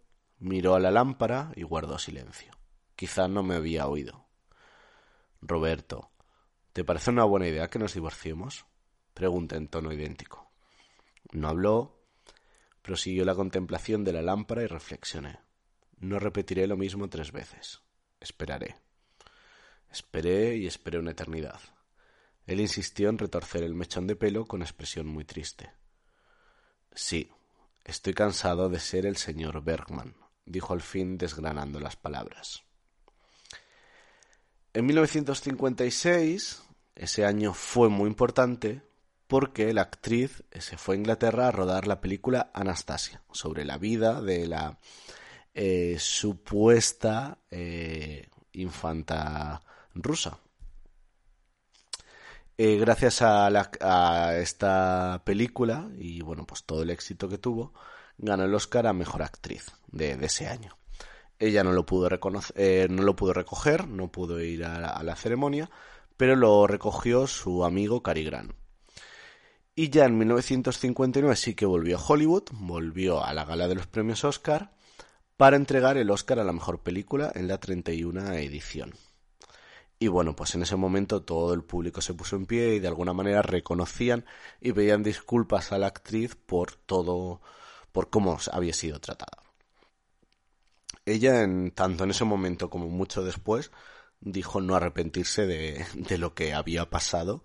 Miró 0.41 0.77
a 0.77 0.81
la 0.81 0.93
lámpara 0.93 1.51
y 1.57 1.65
guardó 1.65 1.99
silencio. 1.99 2.53
Quizá 2.95 3.27
no 3.27 3.43
me 3.43 3.57
había 3.57 3.89
oído. 3.89 4.27
Roberto, 5.43 6.13
¿te 6.73 6.85
parece 6.85 7.11
una 7.11 7.25
buena 7.25 7.49
idea 7.49 7.69
que 7.69 7.81
nos 7.81 7.95
divorciemos? 7.95 8.65
Pregunté 9.15 9.57
en 9.57 9.67
tono 9.67 9.93
idéntico. 9.93 10.53
No 11.33 11.49
habló, 11.49 12.05
prosiguió 12.83 13.25
la 13.25 13.35
contemplación 13.35 14.05
de 14.05 14.13
la 14.13 14.23
lámpara 14.23 14.63
y 14.63 14.67
reflexioné. 14.67 15.41
No 15.99 16.21
repetiré 16.21 16.69
lo 16.69 16.77
mismo 16.77 17.09
tres 17.09 17.33
veces. 17.33 17.81
Esperaré. 18.21 18.77
Esperé 19.91 20.57
y 20.57 20.69
esperé 20.69 21.01
una 21.01 21.11
eternidad. 21.11 21.61
Él 22.49 22.61
insistió 22.61 23.11
en 23.11 23.19
retorcer 23.19 23.63
el 23.63 23.75
mechón 23.75 24.07
de 24.07 24.17
pelo 24.17 24.47
con 24.47 24.63
expresión 24.63 25.07
muy 25.07 25.27
triste. 25.27 25.71
Sí, 26.95 27.31
estoy 27.85 28.15
cansado 28.15 28.71
de 28.71 28.81
ser 28.81 29.05
el 29.05 29.19
señor 29.19 29.63
Bergman, 29.63 30.17
dijo 30.47 30.73
al 30.73 30.81
fin 30.81 31.19
desgranando 31.19 31.79
las 31.79 31.97
palabras. 31.97 32.63
En 34.73 34.87
1956, 34.87 36.63
ese 36.95 37.27
año 37.27 37.53
fue 37.53 37.91
muy 37.91 38.09
importante 38.09 38.81
porque 39.27 39.75
la 39.75 39.83
actriz 39.83 40.43
se 40.59 40.79
fue 40.79 40.95
a 40.95 40.99
Inglaterra 40.99 41.49
a 41.49 41.53
rodar 41.53 41.87
la 41.87 42.01
película 42.01 42.51
Anastasia, 42.55 43.23
sobre 43.31 43.67
la 43.67 43.77
vida 43.77 44.23
de 44.23 44.47
la 44.47 44.79
eh, 45.53 45.97
supuesta 45.99 47.41
eh, 47.51 48.31
infanta 48.53 49.61
rusa. 49.95 50.39
Eh, 52.61 52.77
gracias 52.77 53.23
a, 53.23 54.37
esta 54.37 55.23
película 55.25 55.89
y 55.97 56.23
bueno, 56.23 56.45
pues 56.45 56.65
todo 56.65 56.83
el 56.83 56.91
éxito 56.91 57.29
que 57.29 57.39
tuvo, 57.39 57.73
ganó 58.17 58.47
el 58.47 58.55
Oscar 58.55 58.89
a 58.89 58.93
Mejor 58.93 59.23
Actriz 59.23 59.67
de, 59.87 60.19
ese 60.23 60.49
año. 60.49 60.77
Ella 61.39 61.63
no 61.63 61.71
lo 61.71 61.87
pudo 61.87 62.09
reconocer, 62.09 62.91
no 62.91 63.05
lo 63.05 63.15
pudo 63.15 63.33
recoger, 63.33 63.87
no 63.87 64.11
pudo 64.11 64.41
ir 64.41 64.65
a 64.65 65.05
la, 65.05 65.15
ceremonia, 65.15 65.71
pero 66.17 66.35
lo 66.35 66.67
recogió 66.67 67.29
su 67.29 67.65
amigo 67.65 68.03
Cary 68.03 68.25
Grant. 68.25 68.53
Y 69.77 69.91
ya 69.91 70.07
en 70.07 70.19
1959 70.19 71.37
sí 71.37 71.55
que 71.55 71.65
volvió 71.65 71.97
a 71.97 72.05
Hollywood, 72.05 72.49
volvió 72.51 73.25
a 73.25 73.33
la 73.35 73.45
gala 73.45 73.69
de 73.69 73.77
los 73.77 73.87
premios 73.87 74.25
Oscar 74.25 74.73
para 75.37 75.55
entregar 75.55 75.97
el 75.97 76.11
Oscar 76.11 76.41
a 76.41 76.45
la 76.45 76.53
mejor 76.53 76.81
película 76.81 77.31
en 77.37 77.47
la 77.47 77.59
31 77.59 78.33
edición. 78.33 78.95
Y 79.99 80.09
bueno, 80.09 80.37
pues 80.37 80.55
en 80.55 80.63
ese 80.63 80.77
momento 80.77 81.23
todo 81.23 81.55
el 81.55 81.65
público 81.65 82.01
se 82.01 82.15
puso 82.15 82.37
en 82.37 82.47
pie 82.47 82.75
y 82.77 82.81
de 82.81 82.89
alguna 82.89 83.13
manera 83.13 83.43
reconocían 83.43 84.25
y 84.61 84.73
pedían 84.73 85.03
disculpas 85.03 85.73
a 85.73 85.79
la 85.79 85.89
actriz 85.89 86.37
por 86.37 86.75
todo, 86.77 87.41
por 87.93 88.09
cómo 88.11 88.39
había 88.53 88.75
sido 88.75 89.01
tratada. 89.01 89.43
Ella, 91.05 91.43
en, 91.43 91.73
tanto 91.73 92.05
en 92.05 92.11
ese 92.11 92.25
momento 92.25 92.71
como 92.71 92.89
mucho 92.89 93.25
después, 93.25 93.73
dijo 94.21 94.61
no 94.61 94.75
arrepentirse 94.77 95.47
de, 95.47 95.85
de 95.95 96.19
lo 96.19 96.35
que 96.35 96.55
había 96.55 96.91
pasado 96.91 97.45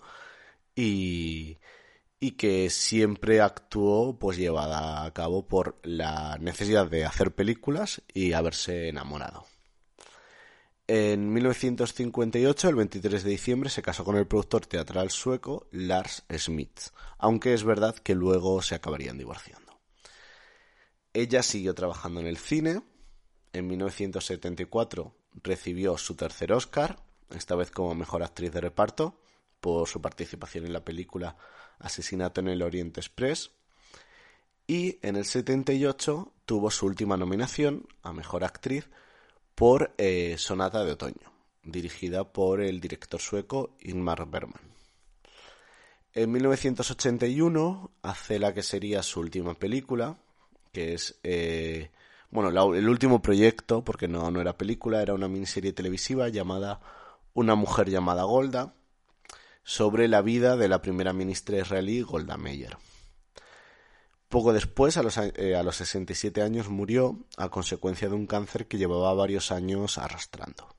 y, 0.76 1.58
y 2.20 2.32
que 2.34 2.70
siempre 2.70 3.42
actuó 3.42 4.18
pues 4.20 4.38
llevada 4.38 5.06
a 5.06 5.14
cabo 5.14 5.48
por 5.48 5.80
la 5.84 6.38
necesidad 6.40 6.88
de 6.90 7.06
hacer 7.06 7.34
películas 7.36 8.02
y 8.14 8.34
haberse 8.34 8.90
enamorado. 8.90 9.46
En 10.86 11.32
1958, 11.32 12.68
el 12.68 12.76
23 12.76 13.24
de 13.24 13.30
diciembre, 13.30 13.70
se 13.70 13.82
casó 13.82 14.04
con 14.04 14.18
el 14.18 14.28
productor 14.28 14.66
teatral 14.66 15.12
sueco 15.12 15.68
Lars 15.72 16.26
Smith, 16.38 16.90
aunque 17.18 17.54
es 17.54 17.64
verdad 17.64 17.96
que 17.96 18.16
luego 18.16 18.62
se 18.62 18.76
acabarían 18.76 19.18
divorciando. 19.18 19.80
Ella 21.14 21.42
siguió 21.42 21.74
trabajando 21.74 22.20
en 22.20 22.28
el 22.28 22.38
cine. 22.38 22.82
En 23.54 23.68
1974 23.68 25.16
recibió 25.42 25.98
su 25.98 26.16
tercer 26.16 26.52
Oscar, 26.52 27.02
esta 27.30 27.56
vez 27.56 27.72
como 27.72 27.96
mejor 27.96 28.22
actriz 28.22 28.52
de 28.52 28.60
reparto, 28.60 29.22
por 29.62 29.88
su 29.88 30.02
participación 30.02 30.66
en 30.66 30.74
la 30.74 30.84
película 30.84 31.38
Asesinato 31.80 32.42
en 32.42 32.50
el 32.50 32.62
Oriente 32.62 33.00
Express. 33.00 33.52
Y 34.68 35.00
en 35.02 35.16
el 35.16 35.24
78 35.24 36.34
tuvo 36.46 36.70
su 36.72 36.88
última 36.88 37.16
nominación 37.16 37.88
a 38.02 38.12
Mejor 38.12 38.44
Actriz 38.44 38.90
por 39.56 39.94
eh, 39.98 40.36
Sonata 40.38 40.84
de 40.84 40.94
Otoño, 40.94 41.32
dirigida 41.64 42.24
por 42.24 42.62
el 42.62 42.80
director 42.80 43.22
sueco 43.22 43.76
Ingmar 43.82 44.28
Bergman. 44.30 44.74
En 46.14 46.32
1981 46.32 47.92
hace 48.04 48.40
la 48.40 48.54
que 48.54 48.62
sería 48.62 49.02
su 49.02 49.20
última 49.20 49.56
película, 49.56 50.18
que 50.72 50.94
es, 50.94 51.20
eh, 51.24 51.90
bueno, 52.30 52.76
el 52.76 52.88
último 52.90 53.22
proyecto, 53.22 53.84
porque 53.84 54.08
no, 54.08 54.30
no 54.30 54.40
era 54.40 54.58
película, 54.58 55.02
era 55.02 55.14
una 55.14 55.28
miniserie 55.28 55.74
televisiva 55.74 56.30
llamada 56.30 56.82
Una 57.34 57.56
mujer 57.56 57.90
llamada 57.90 58.24
Golda, 58.24 58.76
sobre 59.64 60.08
la 60.08 60.22
vida 60.22 60.56
de 60.56 60.68
la 60.68 60.82
primera 60.82 61.14
ministra 61.14 61.58
israelí 61.58 62.02
Golda 62.02 62.38
Meir. 62.38 62.78
Poco 64.34 64.52
después, 64.52 64.98
a 64.98 65.04
los, 65.04 65.16
eh, 65.20 65.56
a 65.56 65.62
los 65.62 65.76
67 65.76 66.42
años, 66.42 66.68
murió 66.68 67.20
a 67.38 67.50
consecuencia 67.50 68.10
de 68.10 68.16
un 68.16 68.26
cáncer 68.26 68.66
que 68.66 68.80
llevaba 68.80 69.14
varios 69.14 69.52
años 69.52 70.00
arrastrando. 70.00 70.76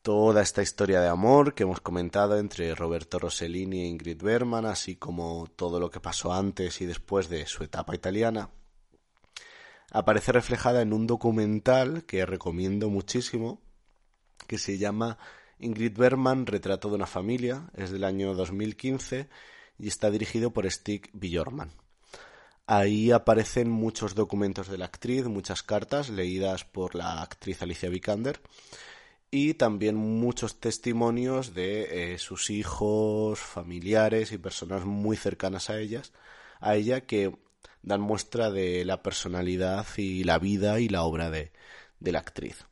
Toda 0.00 0.42
esta 0.42 0.62
historia 0.62 1.00
de 1.00 1.08
amor 1.08 1.54
que 1.54 1.64
hemos 1.64 1.80
comentado 1.80 2.38
entre 2.38 2.72
Roberto 2.76 3.18
Rossellini 3.18 3.80
e 3.80 3.86
Ingrid 3.88 4.22
Bergman, 4.22 4.64
así 4.64 4.94
como 4.94 5.48
todo 5.56 5.80
lo 5.80 5.90
que 5.90 5.98
pasó 5.98 6.32
antes 6.32 6.80
y 6.82 6.86
después 6.86 7.28
de 7.28 7.46
su 7.46 7.64
etapa 7.64 7.96
italiana, 7.96 8.50
aparece 9.90 10.30
reflejada 10.30 10.82
en 10.82 10.92
un 10.92 11.08
documental 11.08 12.04
que 12.04 12.24
recomiendo 12.26 12.90
muchísimo, 12.90 13.60
que 14.46 14.58
se 14.58 14.78
llama 14.78 15.18
Ingrid 15.58 15.98
Bergman, 15.98 16.46
Retrato 16.46 16.90
de 16.90 16.94
una 16.94 17.08
familia, 17.08 17.68
es 17.74 17.90
del 17.90 18.04
año 18.04 18.34
2015 18.34 19.28
y 19.78 19.88
está 19.88 20.10
dirigido 20.10 20.52
por 20.52 20.70
Stig 20.70 21.10
Bjorman. 21.12 21.70
Ahí 22.66 23.12
aparecen 23.12 23.70
muchos 23.70 24.14
documentos 24.14 24.68
de 24.68 24.78
la 24.78 24.86
actriz, 24.86 25.26
muchas 25.26 25.62
cartas 25.62 26.08
leídas 26.08 26.64
por 26.64 26.94
la 26.94 27.22
actriz 27.22 27.62
Alicia 27.62 27.88
Vikander 27.88 28.40
y 29.30 29.54
también 29.54 29.96
muchos 29.96 30.58
testimonios 30.58 31.54
de 31.54 32.14
eh, 32.14 32.18
sus 32.18 32.50
hijos, 32.50 33.38
familiares 33.38 34.32
y 34.32 34.38
personas 34.38 34.84
muy 34.84 35.16
cercanas 35.16 35.70
a 35.70 35.78
ellas, 35.78 36.12
a 36.60 36.74
ella 36.74 37.02
que 37.02 37.36
dan 37.82 38.00
muestra 38.00 38.50
de 38.50 38.84
la 38.84 39.02
personalidad 39.02 39.86
y 39.96 40.24
la 40.24 40.38
vida 40.38 40.80
y 40.80 40.88
la 40.88 41.04
obra 41.04 41.30
de 41.30 41.52
la 42.00 42.18
actriz 42.18 42.66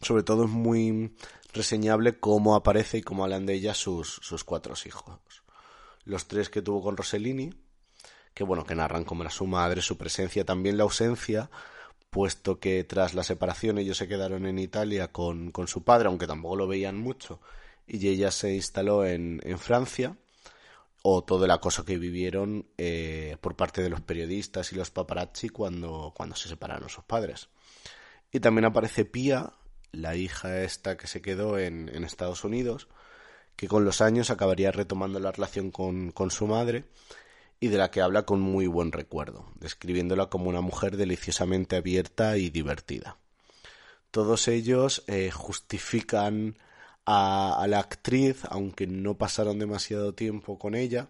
sobre 0.00 0.22
todo 0.22 0.44
es 0.44 0.50
muy 0.50 1.14
reseñable 1.52 2.18
cómo 2.18 2.54
aparece 2.54 2.98
y 2.98 3.02
cómo 3.02 3.24
hablan 3.24 3.46
de 3.46 3.54
ella 3.54 3.74
sus, 3.74 4.20
sus 4.22 4.44
cuatro 4.44 4.74
hijos. 4.84 5.18
Los 6.04 6.26
tres 6.28 6.50
que 6.50 6.62
tuvo 6.62 6.82
con 6.82 6.96
Rossellini, 6.96 7.52
que 8.34 8.44
bueno, 8.44 8.64
que 8.64 8.74
narran 8.74 9.04
cómo 9.04 9.22
era 9.22 9.30
su 9.30 9.46
madre, 9.46 9.82
su 9.82 9.96
presencia, 9.98 10.44
también 10.44 10.76
la 10.76 10.84
ausencia, 10.84 11.50
puesto 12.10 12.58
que 12.58 12.84
tras 12.84 13.14
la 13.14 13.24
separación 13.24 13.78
ellos 13.78 13.98
se 13.98 14.08
quedaron 14.08 14.46
en 14.46 14.58
Italia 14.58 15.12
con, 15.12 15.50
con 15.50 15.68
su 15.68 15.84
padre, 15.84 16.08
aunque 16.08 16.26
tampoco 16.26 16.56
lo 16.56 16.66
veían 16.66 16.96
mucho, 16.96 17.40
y 17.86 18.06
ella 18.08 18.30
se 18.30 18.54
instaló 18.54 19.04
en, 19.04 19.40
en 19.44 19.58
Francia, 19.58 20.16
o 21.02 21.22
todo 21.22 21.44
el 21.44 21.50
acoso 21.50 21.84
que 21.84 21.98
vivieron 21.98 22.66
eh, 22.76 23.36
por 23.40 23.56
parte 23.56 23.82
de 23.82 23.88
los 23.88 24.00
periodistas 24.00 24.72
y 24.72 24.76
los 24.76 24.90
paparazzi 24.90 25.48
cuando, 25.48 26.12
cuando 26.16 26.36
se 26.36 26.48
separaron 26.48 26.88
sus 26.88 27.04
padres. 27.04 27.48
Y 28.30 28.40
también 28.40 28.66
aparece 28.66 29.04
Pía, 29.04 29.52
la 29.92 30.16
hija 30.16 30.62
esta 30.62 30.96
que 30.96 31.06
se 31.06 31.22
quedó 31.22 31.58
en, 31.58 31.88
Estados 32.04 32.44
Unidos, 32.44 32.88
que 33.56 33.68
con 33.68 33.84
los 33.84 34.00
años 34.00 34.30
acabaría 34.30 34.72
retomando 34.72 35.20
la 35.20 35.32
relación 35.32 35.70
con, 35.70 36.12
con 36.12 36.30
su 36.30 36.46
madre 36.46 36.84
y 37.60 37.68
de 37.68 37.78
la 37.78 37.90
que 37.90 38.00
habla 38.00 38.24
con 38.24 38.40
muy 38.40 38.66
buen 38.66 38.92
recuerdo, 38.92 39.50
describiéndola 39.58 40.26
como 40.26 40.48
una 40.48 40.60
mujer 40.60 40.96
deliciosamente 40.96 41.76
abierta 41.76 42.36
y 42.36 42.50
divertida. 42.50 43.16
Todos 44.10 44.48
ellos 44.48 45.04
eh, 45.06 45.30
justifican 45.30 46.56
a, 47.04 47.60
a, 47.60 47.66
la 47.66 47.80
actriz, 47.80 48.42
aunque 48.48 48.86
no 48.86 49.18
pasaron 49.18 49.58
demasiado 49.58 50.14
tiempo 50.14 50.58
con 50.58 50.74
ella, 50.74 51.08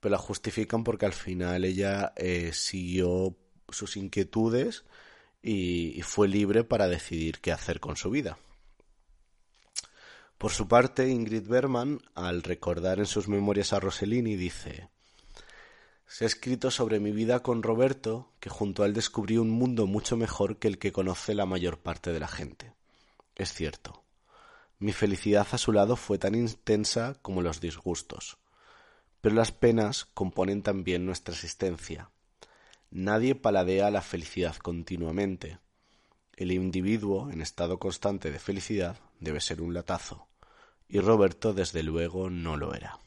pero 0.00 0.12
la 0.12 0.18
justifican 0.18 0.84
porque 0.84 1.06
al 1.06 1.12
final 1.12 1.64
ella 1.64 2.12
eh, 2.16 2.52
siguió 2.52 3.36
sus 3.68 3.96
inquietudes 3.96 4.84
y, 5.42 6.00
fue 6.02 6.28
libre 6.28 6.64
para 6.64 6.88
decidir 6.88 7.40
qué 7.40 7.52
hacer 7.52 7.80
con 7.80 7.96
su 7.96 8.10
vida. 8.10 8.38
Por 10.38 10.52
su 10.52 10.68
parte, 10.68 11.08
Ingrid 11.08 11.46
Berman, 11.46 12.00
al 12.14 12.42
recordar 12.42 12.98
en 12.98 13.06
sus 13.06 13.28
memorias 13.28 13.72
a 13.72 13.80
Rossellini, 13.80 14.36
dice 14.36 14.88
Se 16.06 16.24
ha 16.24 16.26
escrito 16.26 16.70
sobre 16.70 16.98
mi 16.98 17.12
vida 17.12 17.42
con 17.42 17.62
Roberto 17.62 18.32
que 18.40 18.48
junto 18.48 18.82
a 18.82 18.86
él 18.86 18.94
descubrí 18.94 19.36
un 19.36 19.50
mundo 19.50 19.86
mucho 19.86 20.16
mejor 20.16 20.58
que 20.58 20.68
el 20.68 20.78
que 20.78 20.92
conoce 20.92 21.34
la 21.34 21.46
mayor 21.46 21.78
parte 21.78 22.12
de 22.12 22.20
la 22.20 22.28
gente. 22.28 22.72
Es 23.36 23.52
cierto. 23.52 24.02
Mi 24.78 24.92
felicidad 24.92 25.46
a 25.52 25.58
su 25.58 25.72
lado 25.72 25.96
fue 25.96 26.16
tan 26.18 26.34
intensa 26.34 27.16
como 27.20 27.42
los 27.42 27.60
disgustos. 27.60 28.38
Pero 29.20 29.34
las 29.34 29.52
penas 29.52 30.06
componen 30.06 30.62
también 30.62 31.04
nuestra 31.04 31.34
existencia 31.34 32.10
Nadie 32.90 33.36
paladea 33.36 33.88
la 33.90 34.02
felicidad 34.02 34.56
continuamente. 34.56 35.60
El 36.34 36.50
individuo 36.50 37.30
en 37.30 37.40
estado 37.40 37.78
constante 37.78 38.32
de 38.32 38.40
felicidad 38.40 38.98
debe 39.20 39.40
ser 39.40 39.62
un 39.62 39.74
latazo, 39.74 40.26
y 40.88 40.98
Roberto 40.98 41.52
desde 41.52 41.84
luego 41.84 42.30
no 42.30 42.56
lo 42.56 42.74
era. 42.74 42.98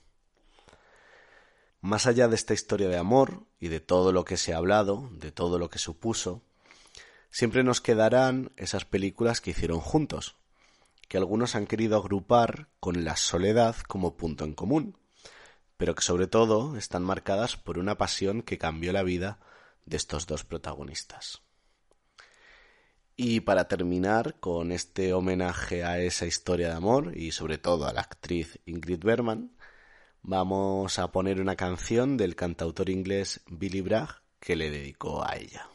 Más 1.82 2.08
allá 2.08 2.30
de 2.30 2.36
esta 2.36 2.54
historia 2.54 2.88
de 2.88 2.98
amor 2.98 3.44
y 3.60 3.68
de 3.68 3.82
todo 3.82 4.14
lo 4.14 4.24
que 4.24 4.38
se 4.38 4.54
ha 4.54 4.58
hablado, 4.58 5.10
de 5.12 5.34
todo 5.34 5.60
lo 5.60 5.70
que 5.70 5.80
supuso, 5.80 6.42
siempre 7.30 7.62
nos 7.66 7.82
quedarán 7.82 8.54
esas 8.56 8.86
películas 8.86 9.42
que 9.42 9.52
hicieron 9.52 9.82
juntos, 9.82 10.38
que 11.10 11.18
algunos 11.18 11.56
han 11.56 11.68
querido 11.68 11.98
agrupar 11.98 12.70
con 12.80 13.04
la 13.04 13.18
soledad 13.18 13.76
como 13.90 14.16
punto 14.16 14.46
en 14.46 14.54
común, 14.54 14.98
pero 15.76 15.94
que 15.94 16.04
sobre 16.04 16.28
todo 16.28 16.78
están 16.78 17.04
marcadas 17.04 17.58
por 17.58 17.78
una 17.78 17.98
pasión 17.98 18.44
que 18.44 18.58
cambió 18.58 18.94
la 18.94 19.04
vida 19.04 19.40
de 19.86 19.98
estos 19.98 20.26
dos 20.28 20.44
protagonistas. 20.44 21.42
Y 23.16 23.42
para 23.42 23.68
terminar 23.68 24.40
con 24.40 24.72
este 24.72 25.14
homenaje 25.14 25.84
a 25.84 26.00
esa 26.00 26.26
historia 26.26 26.70
de 26.70 26.76
amor 26.76 27.16
y 27.16 27.32
sobre 27.32 27.60
todo 27.60 27.86
a 27.86 27.94
la 27.94 28.02
actriz 28.02 28.60
Ingrid 28.66 29.04
Bergman, 29.04 29.56
vamos 30.24 30.98
a 30.98 31.12
poner 31.12 31.40
una 31.40 31.56
canción 31.56 32.18
del 32.18 32.36
cantautor 32.36 32.90
inglés 32.90 33.42
Billy 33.48 33.82
Bragg 33.82 34.24
que 34.40 34.56
le 34.56 34.72
dedicó 34.72 35.24
a 35.24 35.36
ella. 35.36 35.70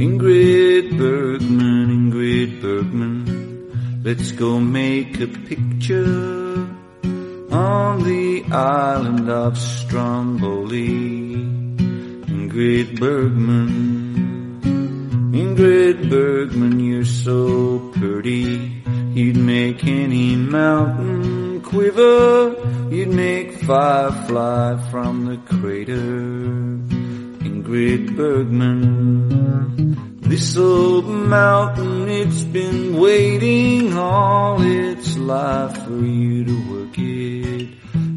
Ingrid 0.00 0.96
Bergman, 0.98 1.90
Ingrid 1.90 2.62
Bergman, 2.62 2.99
let's 4.10 4.32
go 4.32 4.58
make 4.58 5.20
a 5.20 5.28
picture 5.28 6.66
on 7.52 8.02
the 8.02 8.44
island 8.50 9.30
of 9.30 9.56
Stromboli. 9.56 11.36
Ingrid 12.34 12.98
Bergman, 12.98 14.60
Ingrid 15.32 16.10
Bergman, 16.10 16.80
you're 16.80 17.04
so 17.04 17.92
pretty. 18.00 18.82
You'd 19.14 19.36
make 19.36 19.84
any 19.84 20.34
mountain 20.34 21.60
quiver. 21.60 22.56
You'd 22.90 23.14
make 23.14 23.62
firefly 23.62 24.90
from 24.90 25.26
the 25.26 25.36
crater. 25.54 26.18
Ingrid 27.46 28.16
Bergman, 28.16 30.09
this 30.30 30.56
old 30.56 31.06
mountain, 31.06 32.08
it's 32.08 32.44
been 32.44 32.96
waiting 32.96 33.96
all 33.98 34.62
its 34.62 35.16
life 35.16 35.76
for 35.84 36.04
you 36.06 36.44
to 36.44 36.70
work 36.72 36.96
it. 36.96 37.68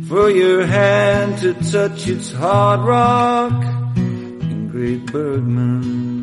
For 0.08 0.30
your 0.30 0.64
hand 0.64 1.40
to 1.40 1.56
touch 1.72 2.08
its 2.08 2.32
hard 2.32 2.82
rock. 2.82 3.64
and 3.96 4.42
Ingrid 4.44 5.12
Bergman. 5.12 6.14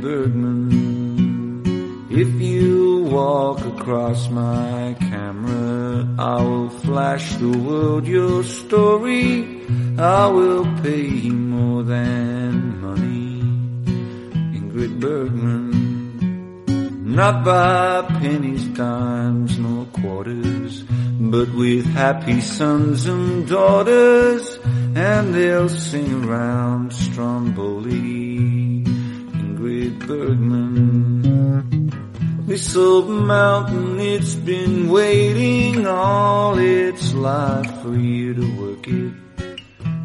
Bergman. 0.00 0.90
If 2.10 2.30
you 2.40 3.04
walk 3.04 3.64
across 3.64 4.28
my 4.28 4.96
camera, 4.98 6.08
I 6.18 6.42
will 6.42 6.70
flash 6.70 7.36
the 7.36 7.56
world 7.58 8.08
your 8.08 8.42
story. 8.42 9.62
I 9.98 10.26
will 10.26 10.64
pay 10.82 11.30
more 11.30 11.84
than 11.84 12.39
Bergman. 15.00 15.90
Not 17.14 17.44
by 17.44 18.02
pennies, 18.20 18.66
dimes, 18.68 19.58
nor 19.58 19.86
quarters, 19.86 20.84
but 21.18 21.52
with 21.54 21.86
happy 21.86 22.40
sons 22.40 23.06
and 23.06 23.48
daughters, 23.48 24.58
and 24.94 25.34
they'll 25.34 25.68
sing 25.70 26.24
around 26.24 26.92
Stromboli. 26.92 28.84
Great 29.56 29.98
Bergman. 30.06 31.90
This 32.46 32.76
old 32.76 33.08
mountain, 33.08 33.98
it's 34.00 34.34
been 34.34 34.90
waiting 34.90 35.86
all 35.86 36.58
its 36.58 37.14
life 37.14 37.82
for 37.82 37.94
you 37.94 38.34
to 38.34 38.46
work 38.60 38.86
it. 38.86 39.12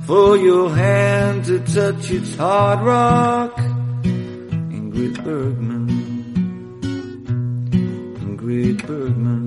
For 0.06 0.38
your 0.38 0.70
hand 0.70 1.46
to 1.46 1.60
touch 1.60 2.12
its 2.12 2.36
hard 2.36 2.82
rock. 2.82 3.75
Ingrid 4.96 5.24
Bergman. 5.26 5.86
Ingrid 8.24 8.80
Bergman. 8.88 9.45